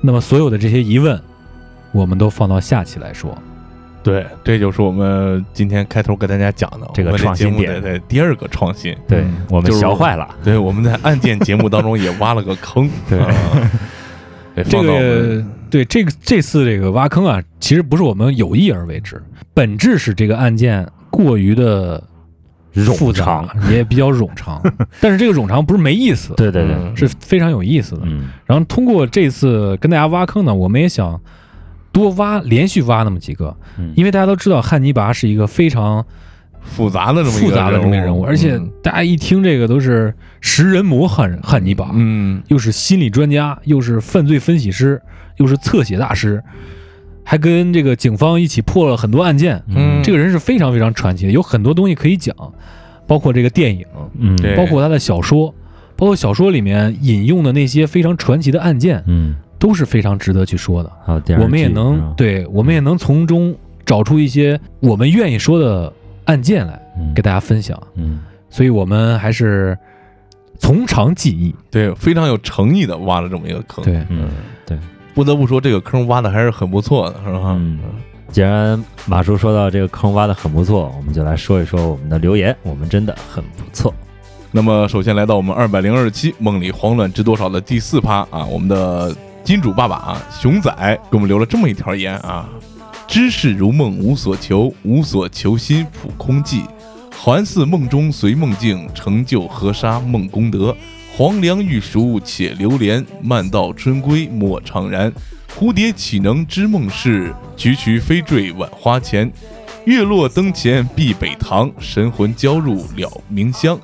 [0.00, 1.20] 那么所有的这些疑问，
[1.92, 3.36] 我们都放到下期来说。
[4.02, 8.96] 对，这就是我们今天开头跟大家讲的这个创新点的对第二个创新。
[9.06, 10.28] 对嗯我们就是学坏了。
[10.42, 12.88] 对，我们在案件节目当中也挖了个坑。
[13.08, 13.34] 对 啊
[14.54, 19.22] 对这放到我个们对这个这次这个挖坑啊，其实不是我们有意而为之，
[19.54, 22.02] 本质是这个案件过于的
[22.96, 24.62] 复冗长，也比较冗长。
[25.00, 28.02] 但是这个冗长不是没意思，对对对，嗯是非常有意思的。
[28.04, 31.20] 嗯然后通过这次跟大家挖坑呢，我们也想
[31.90, 36.04] 多挖，连续挖那么几个，嗯因为大家都知道汉尼拔是一个非常
[36.62, 45.00] 复杂的这么一个复杂的这么一个人物，而且嗯大家一听这个都是食人魔汉汉尼拔，嗯又是心理专家，又是犯罪分析师，
[45.38, 46.42] 又是侧写大师，
[47.24, 49.62] 还跟这个警方一起破了很多案件。
[49.68, 52.34] 嗯这个人是非常非常传奇的，有很多东西可以讲，
[53.06, 53.84] 包括这个电影，
[54.18, 55.54] 嗯对包括他的小说，
[55.96, 60.90] 包括小说里面引用的那些非常传奇的案件，嗯，都是非常值得去说的。
[61.38, 65.92] 我们也能对，我们也能从中找出一些我们愿意说的
[66.24, 67.80] 案件来嗯给大家分享。
[67.96, 68.20] 嗯
[68.50, 69.76] 所以我们还是
[70.58, 71.54] 从长计议。
[71.70, 73.84] 对，非常有诚意的挖了这么一个坑。
[73.84, 74.28] 对，嗯对，
[75.18, 77.56] 不得不说这个坑挖的还是很不错的，是吧？
[77.58, 77.80] 嗯
[78.30, 83.92] 既然马叔说到这个坑挖的很不错，我们就来说一说我们的留言，我们真的很不错。
[84.52, 89.12] 那么首先来到我们二百零二期《梦里慌乱知多少》的第四趴啊，我们的
[89.42, 90.70] 金主爸爸啊，熊仔
[91.10, 92.48] 给我们留了这么一条言啊：
[93.08, 96.62] 知事如梦无所求，无所求心普空寂，
[97.10, 100.76] 还似梦中随梦境，成就河沙梦功德。
[101.18, 105.12] 黄粱欲熟且流连，漫道春归莫怅然。
[105.52, 107.34] 蝴蝶岂能知梦事？
[107.56, 109.28] 蕖蕖飞坠晚花前。
[109.84, 113.76] 月落灯前闭北堂，神魂交入了冥乡。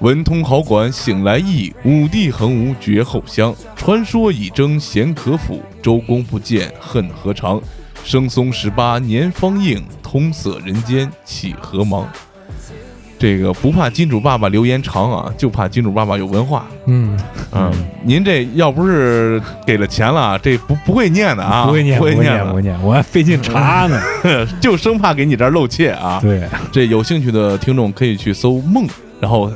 [0.00, 3.54] 文通好馆醒来意，武帝横无绝后香。
[3.76, 7.62] 传说已征贤可辅，周公不见恨何长？
[8.02, 12.08] 生松十八年方应，通塞人间岂何忙？
[13.20, 16.64] 这个不怕金主爸爸留言长啊，就怕金主爸爸有文化。
[16.86, 17.20] 嗯，
[17.52, 17.70] 嗯，
[18.02, 24.00] 您这要不是给了钱了，这不不会念的啊，不会念，不会念，不会，念，我还费劲查呢。
[24.58, 26.18] 就生怕给你这儿露怯啊。
[26.24, 26.40] 对，
[26.72, 28.86] 这有兴趣的听众可以去搜“梦”，
[29.20, 29.52] 然后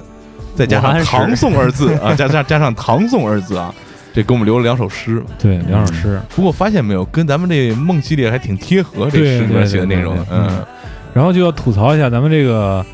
[0.54, 3.74] 再加上“我还是唐宋”二字啊，加 加加上“唐宋”二字啊，
[4.12, 5.24] 这给我们留了两首诗。
[5.38, 6.20] 对，两首诗。
[6.36, 10.62] 不过发现没有，跟咱们这梦系列还挺贴合，这诗里面写的内容嗯，
[11.14, 12.84] 然后就要吐槽一下咱们这个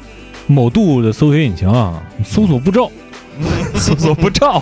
[0.51, 2.90] 某度的搜索引擎啊，搜索步骤，
[3.76, 4.61] 搜索不着，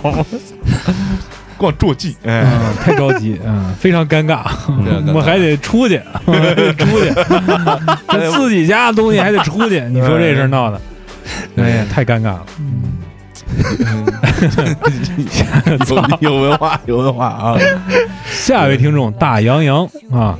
[1.57, 4.43] 光做记，哎，嗯，太着急，嗯，非常尴尬，
[5.13, 7.11] 我还得出去，还 得出去，
[8.37, 10.79] 自己家的东西还得出去，你说这事闹的，
[11.57, 11.69] 哎。
[11.69, 12.45] 呀，太尴尬了。
[16.21, 17.57] 有有文化，有文化啊。
[18.31, 20.37] 下一位听众大洋洋啊，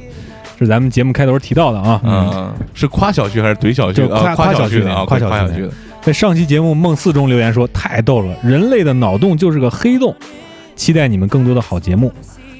[0.60, 4.36] 是咱们节目开头提到的啊，嗯，是夸小旭还是怼小旭就夸啊？
[4.36, 5.72] 夸夸小旭旭的啊，夸小旭夸小旭的。
[6.02, 10.16] 在上期节目《梦四》中留言说太逗了，人类的脑洞就是个黑洞，
[10.76, 12.12] 期待你们更多的好节目。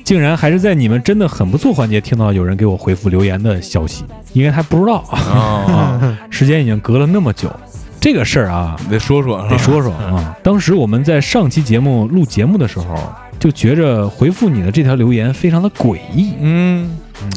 [0.04, 7.48] 竟然还是在你们真的很不错环节听到有人给我回复留言的消息，因为还不知道啊，啊，时间已经隔了那么久，
[8.00, 10.36] 这个事儿啊，得说说，得说说 啊。
[10.42, 12.96] 当时我们在上期节目录节目的时候，
[13.40, 16.90] 就觉着回复你的这条留言非常的诡异，嗯，
[17.22, 17.32] 嗯，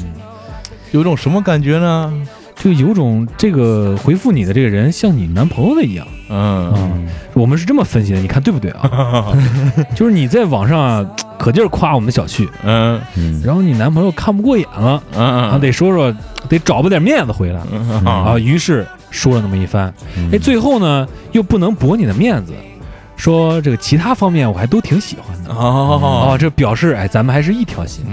[0.93, 2.13] 有种什么感觉呢？
[2.55, 6.07] 就有种这个回复你的这个人像你男朋友的一样。
[6.29, 9.33] 嗯，嗯，我们是这么分析的，你看对不对啊？
[9.97, 11.05] 就是你在网上啊，
[11.39, 16.15] 可劲儿夸我们的小旭，嗯嗯然后你男朋友看不过眼了，嗯啊，得说说，
[16.49, 18.39] 得找不点面子回来嗯啊。
[18.39, 22.53] 于是说了那么一番，嗯哎，最后呢又不能驳你的面子，
[23.17, 25.51] 说这个其他方面我还都挺喜欢的。
[25.53, 25.99] 哦
[26.33, 28.05] 哦，这表示哎，咱们还是一条心。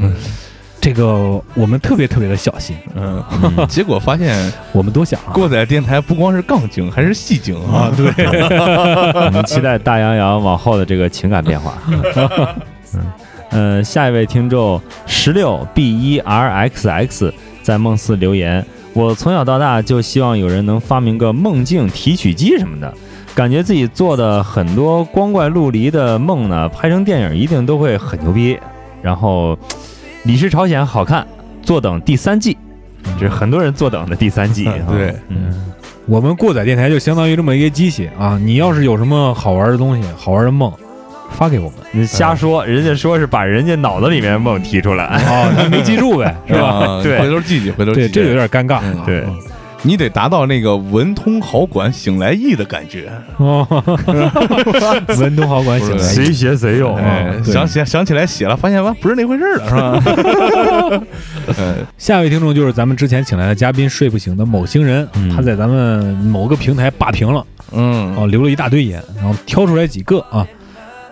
[0.79, 3.21] 嗯这个我们特别特别的小心，嗯，
[3.67, 5.33] 结果发现我们多想啊。
[5.33, 7.91] 过载电台不光是杠精，还是戏精啊！
[7.97, 8.05] 对，
[9.25, 11.73] 我们期待大洋洋往后的这个情感变化。
[12.95, 13.11] 嗯，
[13.51, 22.91] 呃，下一位听众十六 B 一 R X X 在梦四留言：我从小到大就希望有人能发明个梦境提取机什么的，
[23.35, 28.57] 感觉自己做的很多光怪陆离的梦呢，拍成电影一定都会很牛逼。
[29.01, 29.53] 然后，
[30.29, 31.25] 《李氏朝鲜》好看，
[31.63, 32.55] 坐等第三季，
[33.19, 34.67] 这是很多人坐等的第三季。
[34.67, 35.73] 啊 对，嗯，
[36.05, 38.39] 我们过载电台就相当于这么一个机器啊！
[38.39, 40.71] 你要是有什么好玩的东西、好玩的梦，
[41.31, 45.19] 发给我们你瞎说，人家说是把人家脑子里面的梦提出来。
[45.25, 46.67] 哦，你没记住呗，是吧？
[46.67, 48.81] 啊 对回头记记，回头记对，这有点尴尬。
[48.83, 49.25] 嗯对，
[49.81, 53.09] 你得达到那个文通好管醒来意的感觉。
[53.37, 53.65] 哦，
[55.19, 57.01] 文通好管 醒来谁学谁用啊。
[57.03, 61.03] 哎，对想想想起来写了，发现完不是那回事儿了，是吧？
[61.57, 70.45] 嗯下一位听众就是咱们之前请来的嘉宾睡不醒的某星人，嗯他在咱们某个平台霸屏了，嗯哦，留了一大堆言，然后挑出来几个啊。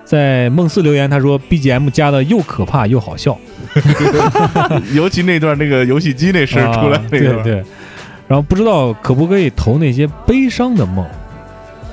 [0.03, 3.37] 在梦四留言，他说 BGM 加的又可怕又好笑，
[4.95, 7.63] 尤其那段那个游戏机那事儿出来啊那个，对对。
[8.27, 11.05] 然后不知道可不可以投那些悲伤的梦，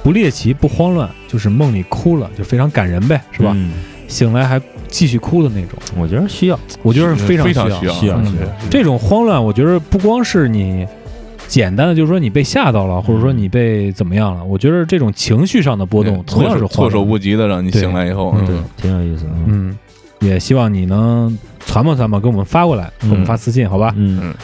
[0.03, 3.53] 不猎奇不慌乱，就是梦里哭了就非常感人呗，是吧？
[3.55, 3.73] 嗯。
[4.07, 6.61] 醒来还继续哭的那种，我觉得需要。
[6.83, 10.87] 我觉得是非常需需要嗯需要需要这种慌乱，我觉得不光是你
[11.49, 17.03] 简单的，就是说你被吓到了，或者说你被怎么样了，我觉得这种情绪上的波动同样是措手。
[17.03, 18.47] 不及的，让你醒来以后，嗯。
[18.47, 19.31] 对，挺有意思的。
[19.47, 19.77] 嗯，
[20.21, 23.93] 也希望你能传吧传吧，给我们发过来，给我们发私信，好吧？
[23.97, 24.35] 嗯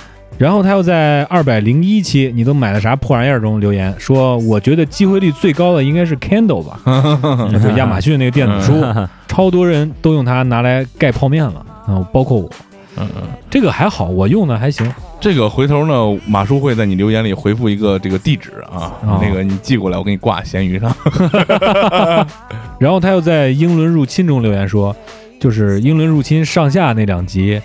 [0.40, 6.80] 然后他又在二百零一期你都买了啥破玩意儿中留言说，我觉得机会率最高的应该是 Kindle 吧，
[7.62, 8.82] 就亚马逊那个电子书，
[9.28, 12.48] 超多人都用它拿来盖泡面了，啊，包括我。
[12.96, 13.22] 嗯嗯。
[13.50, 14.90] 这个还好，我用的还行。
[15.20, 20.90] 这个回头呢，马叔会在你留言里回复一个这个地址啊，哦那个你寄过来，我给你挂闲鱼上。
[22.80, 24.96] 然后他又在英伦入侵中留言说，
[25.38, 27.60] 就是英伦入侵上下那两集，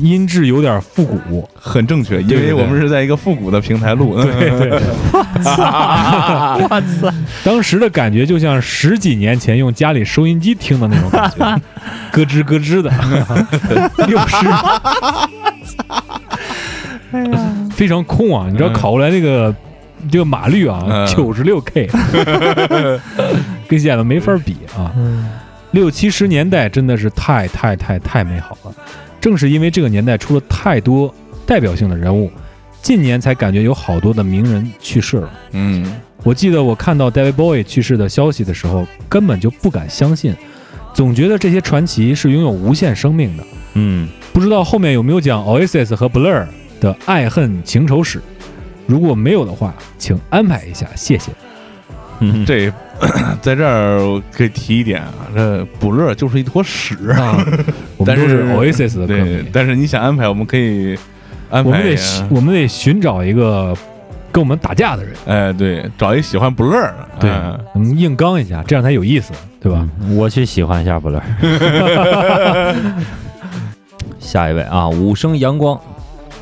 [0.00, 1.48] 音质有点复古。
[1.54, 4.20] 很正确，因为我们是在一个复古的平台录。
[4.22, 4.80] 对对对，
[5.10, 7.12] 我操！
[7.44, 11.38] 当时的感觉就像十几年前用家里收音机听的那种感觉，
[12.12, 12.90] 咯吱咯吱的，
[14.06, 14.36] 六十，
[17.70, 18.46] 非常空啊！
[18.50, 19.54] 你知道嗯拷过来那个
[20.10, 21.88] 这个码率啊，嗯九十六 K，
[23.68, 24.90] 跟现在没法比啊。
[25.72, 28.74] 六七十年代真的是太太太太美好了，
[29.20, 31.14] 正是因为这个年代出了太多
[31.46, 32.30] 代表性的人物，
[32.80, 35.30] 近年才感觉有好多的名人去世了。
[35.52, 40.34] 嗯，我记得我看到 David Bowie 去世的消息的时候，根本就不敢相信，
[40.94, 43.44] 总觉得这些传奇是拥有无限生命的。
[43.74, 46.46] 嗯，不知道后面有没有讲 Oasis 和 Blur
[46.80, 48.22] 的爱恨情仇史？
[48.86, 51.30] 如果没有的话，请安排一下，谢谢。
[52.20, 52.70] 嗯这
[53.40, 57.42] 在这儿可以提一点啊，这补乐就是一坨屎啊。
[58.00, 60.96] 我们但是都是 Oasis 的歌对迷，，但是你想安排，我们可以
[61.50, 61.96] 安排我们得。
[62.30, 63.76] 我们得寻找一个
[64.32, 67.30] 跟我们打架的人，哎，对，找一喜欢不乐儿的，对
[67.74, 69.86] 我们硬刚一下，这样才有意思，对吧？
[70.00, 71.20] 嗯我去喜欢一下不勒。
[74.18, 75.78] 下一位啊，五生阳光，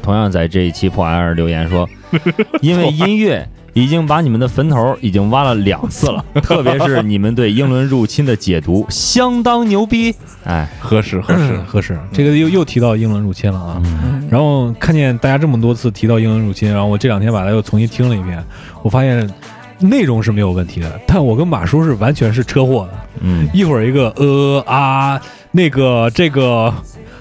[0.02, 1.88] 同样在这一期破玩意儿留言说，
[2.60, 10.14] 因为音乐已经把你们的坟头已经挖了两次了， 特别是你们对英伦入侵的解读相当牛逼。
[10.44, 11.56] 哎，合适合适。
[11.66, 11.98] 合适。
[12.12, 13.80] 这个又又提到英伦入侵了啊。
[13.84, 18.44] 嗯然后看见大家这么多次提到英伦入侵，然后我这两天把它又重新听了一遍，
[18.82, 19.28] 我发现
[19.78, 25.18] 内容是没有问题的，但我跟马叔是完全是车祸的，嗯，一会儿一个呃啊，
[25.50, 26.70] 那个这个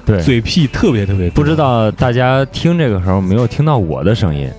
[0.06, 4.50] 对，嘴屁特别特别多，不知道大家听这个时候没有听到我的声音。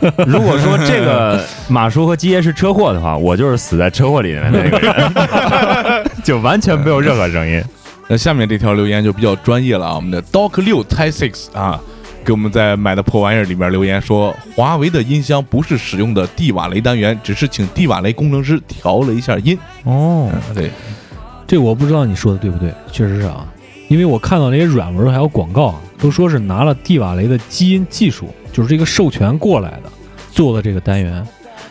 [0.26, 7.62] 如果说这个 马叔和基爷是车祸的话，我就是死在车祸里面的那个人， 就完全没有任何声音。
[8.08, 11.78] 那下面这条留言就比较专业了啊，我们的 Doc 六 Ty Six 啊，
[12.24, 19.58] 给我们在买的破玩意儿里面留言说，华为的音箱不是使用的蒂瓦雷单元，只是请蒂瓦雷工程师调了一下音。
[19.84, 20.70] 哦，嗯对，
[21.46, 23.44] 这我不知道你说的对不对，确实是啊，
[23.88, 29.90] 因为我看到那些软文还有广告，都说是拿了蒂瓦雷的基因技术，就是这个授权过来的
[30.30, 31.26] 做的这个单元，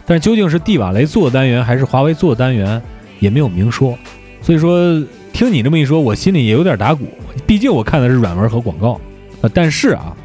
[0.05, 2.81] 但是究竟是蒂瓦雷做的单元还是华为做的单元，
[3.19, 3.97] 也没有明说。
[4.41, 5.01] 所以说，
[5.31, 7.05] 听你这么一说，我心里也有点打鼓，
[7.45, 8.99] 毕竟我看的是软文和广告，
[9.41, 10.15] 呃，但是啊，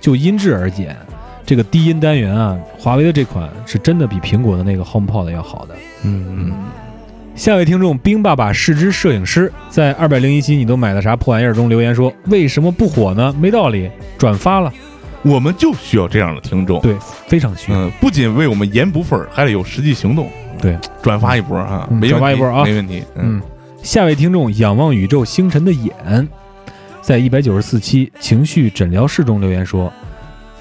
[0.00, 0.96] 就音质而言，
[1.44, 5.74] 这个低音单元啊，华为的这款是真的比苹果的那个 HomePod 要好的。
[6.04, 6.52] 嗯
[7.34, 13.34] 下位听众冰爸爸是只摄影师，在二百零一期你都买了啥破玩意儿中留言说为什么不火呢？
[13.40, 14.72] 没道理，转发了，
[15.22, 16.80] 我们就需要这样的听众。
[16.82, 16.94] 对，
[17.26, 17.78] 非常需要。
[17.78, 20.30] 嗯，不仅为我们言不分儿，还得有实际行动。
[20.60, 23.02] 对，转发一波啊，嗯没转发一波啊没问题。
[23.16, 23.42] 嗯，嗯，
[23.82, 26.28] 下位听众仰望宇宙星辰的眼，
[27.00, 29.90] 在一百九十四期情绪诊疗室中留言说：“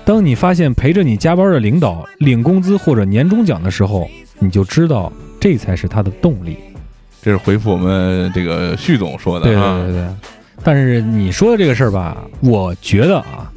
[0.05, 4.09] 当你发现陪着你加班的领导领工资或者年终奖的时候，
[4.39, 5.11] 你就知道
[5.41, 6.57] 这才是他的动力。
[7.21, 9.83] 这是回复我们这个旭总说”的对对啊。
[9.83, 10.07] 对对。
[10.63, 13.51] 但是你说的这个事儿吧，我觉得啊，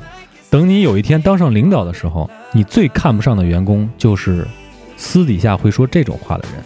[0.48, 4.46] 等你有一天当上领导的时候，你最看不上的员工就是
[4.96, 6.64] 私底下会说这种话的人。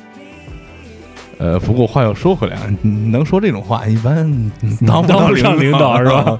[1.40, 4.28] 呃，不过话又说回来啊，能说这种话，一般
[4.86, 6.38] 当不当不上领导是吧？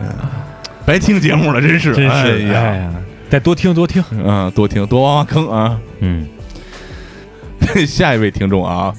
[0.00, 0.06] 嗯，
[0.84, 2.94] 白听节目了，真是，真是，哎哎呀，呀，
[3.28, 4.02] 再多听多听。
[4.10, 5.78] 嗯，多听多挖挖坑啊。
[6.00, 6.26] 嗯，
[7.86, 8.94] 下一位听众啊，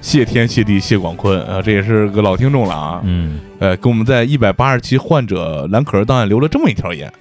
[0.00, 3.00] 谢天谢地谢广坤啊，这也是个老听众了啊。
[3.04, 7.12] 嗯，呃，给我们在一百八十期患者蓝可儿档案留了这么一条言，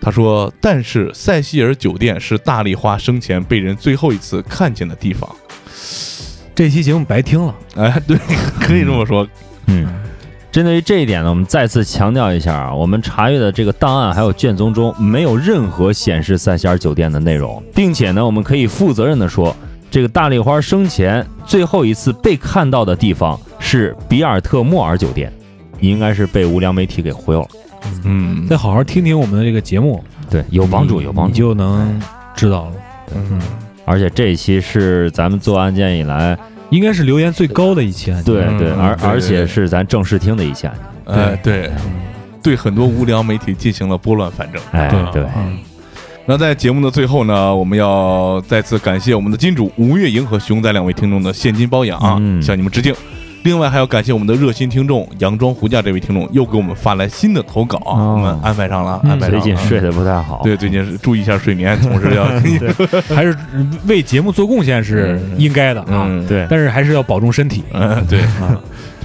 [0.00, 5.28] 他说：“但是塞西尔酒店是大丽花生前被人最后一次看见的地方。
[6.54, 8.16] 这期节目白听了。”哎，对，
[8.60, 9.26] 可以这么说。
[9.66, 9.86] 嗯，
[10.50, 19.54] 针对于这一点呢，我们再次强调一下啊，我们查阅的这个档案还有卷宗中没有任何显示塞西尔酒店的内容，并且呢，我们可以负责任的说，
[19.90, 25.32] 这个大丽花生前最后一次被看到的地方是比尔特莫尔酒店，
[25.80, 27.48] 你应该是被无良媒体给忽悠了。
[28.04, 31.38] 嗯，再好好听听我们的这个节目，对，有帮助，有帮助你。
[31.38, 32.00] 就能
[32.36, 32.72] 知道了。
[33.14, 33.40] 嗯，
[33.84, 36.38] 而且这一期是咱们做案件以来，
[36.68, 38.34] 应该是留言最高的一期案件。
[38.34, 41.14] 对对，而而且是咱正式听的一期案件。
[41.16, 41.70] 哎，对，
[42.42, 44.62] 对很多无良媒体进行了拨乱反正。
[44.70, 45.58] 哎，对对，嗯，
[46.26, 52.94] 那在节目的最后呢，我们要再次感谢我们的金主吴月莹和熊仔两位听众的现金包养啊，嗯向你们致敬。
[53.42, 59.42] 另外还要感谢我们的热心听众杨庄胡家这位听众，又给我们发来新的投稿我们安排上了，嗯安排上了。
[59.42, 60.42] 最近睡得不太好。
[60.44, 62.26] 对，最近是注意一下睡眠，同时要
[63.16, 63.34] 还是
[63.88, 67.64] 为节目做贡献是应该的啊，嗯对，但是还是要保重身体。
[67.72, 68.20] 嗯对，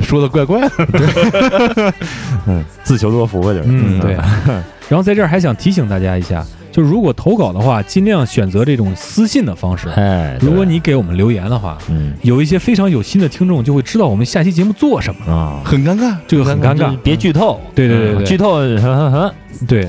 [0.03, 1.93] 说的怪怪的。
[2.45, 3.63] 嗯，自求多福吧，就是。
[3.67, 4.15] 嗯，对。
[4.87, 6.45] 然后在这儿还想提醒大家一下，
[6.75, 9.87] 就是如果投稿的话，尽量选择这种私信的方式。
[9.95, 12.11] 哎，如果你给我们留言的话，嗯。
[12.21, 16.93] 有一些非常有心的听众就会知道我们下期节目做什么，啊，很尴尬，这个很尴尬。
[16.97, 17.61] 别剧透。
[17.73, 18.25] 对对对对。
[18.25, 19.33] 剧透，呵呵呵。
[19.65, 19.87] 对，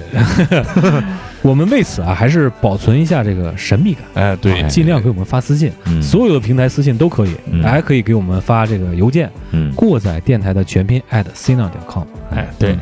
[1.43, 4.63] 我们为此啊，还是保存一下这个神秘感，哎，对，哎。
[4.69, 6.01] 尽量给我们发私信，嗯。
[6.01, 7.65] 所有的平台私信都可以，嗯。
[7.65, 12.05] 还可以给我们发这个邮件，嗯，过载电台的全拼 at c n o 点 com。
[12.31, 12.79] 哎，对，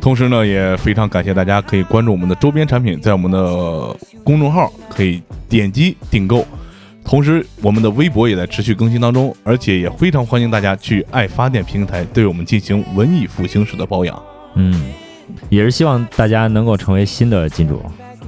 [0.00, 6.44] 同时呢，也非常感谢大家可以关注我们的周边产品，在我们的公众号可以点击订购。
[7.04, 14.20] 同时，我们的微博也在持续更新当中，而且也非常欢迎大家去爱发电平台对我们进行文艺复兴式的保养。
[14.54, 14.92] 嗯，
[15.48, 17.82] 也是希望大家能够成为新的金主。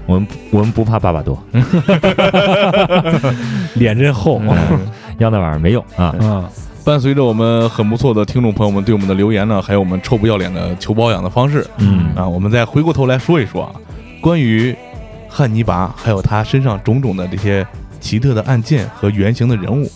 [0.04, 1.40] 我们我们不怕爸爸多，
[3.74, 4.42] 脸真厚，
[5.18, 6.12] 要那玩意儿没用啊。
[6.20, 6.44] 嗯，
[6.84, 12.12] 伴随着我们很不错的听众朋友们对我们的留言呢，还有我们臭不要脸的求包养的方式嗯。
[12.16, 13.72] 啊，我们再回过头来说一说啊，
[14.20, 14.74] 关于
[15.28, 17.66] 汉尼拔还有他身上种种的这些
[18.00, 19.88] 奇特的案件和原型的人物，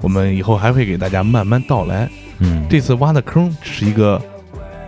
[0.00, 2.08] 我们以后还会给大家慢慢道来。
[2.38, 4.20] 嗯，这次挖的坑只是一个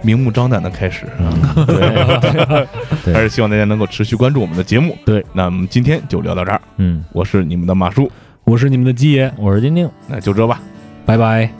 [0.01, 1.32] 明目张胆的开始，嗯
[1.66, 2.66] 对，
[3.05, 3.12] 对。
[3.12, 4.97] 还是希望大家能够持续关注我们的节目。
[5.05, 8.11] 对，那我们今天就聊到这儿，嗯，我是你们的马叔，
[8.45, 10.61] 我是你们的鸡爷，我是丁丁，那就这吧。
[11.07, 11.50] 拜拜。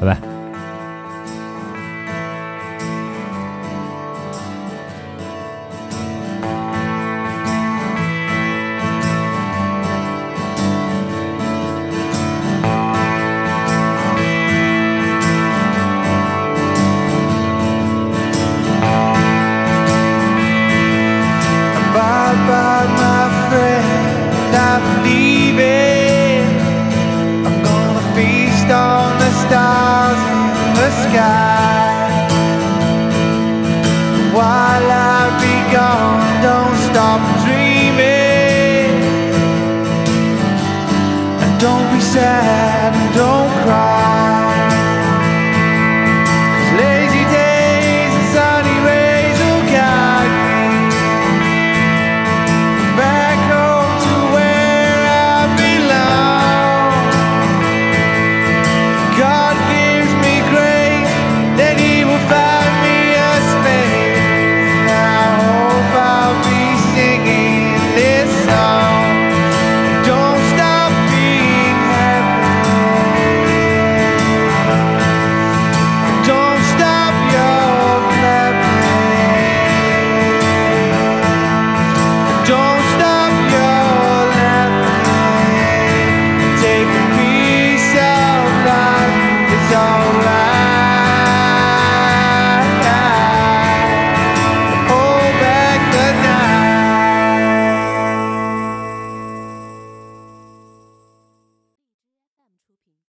[0.00, 0.33] 拜拜。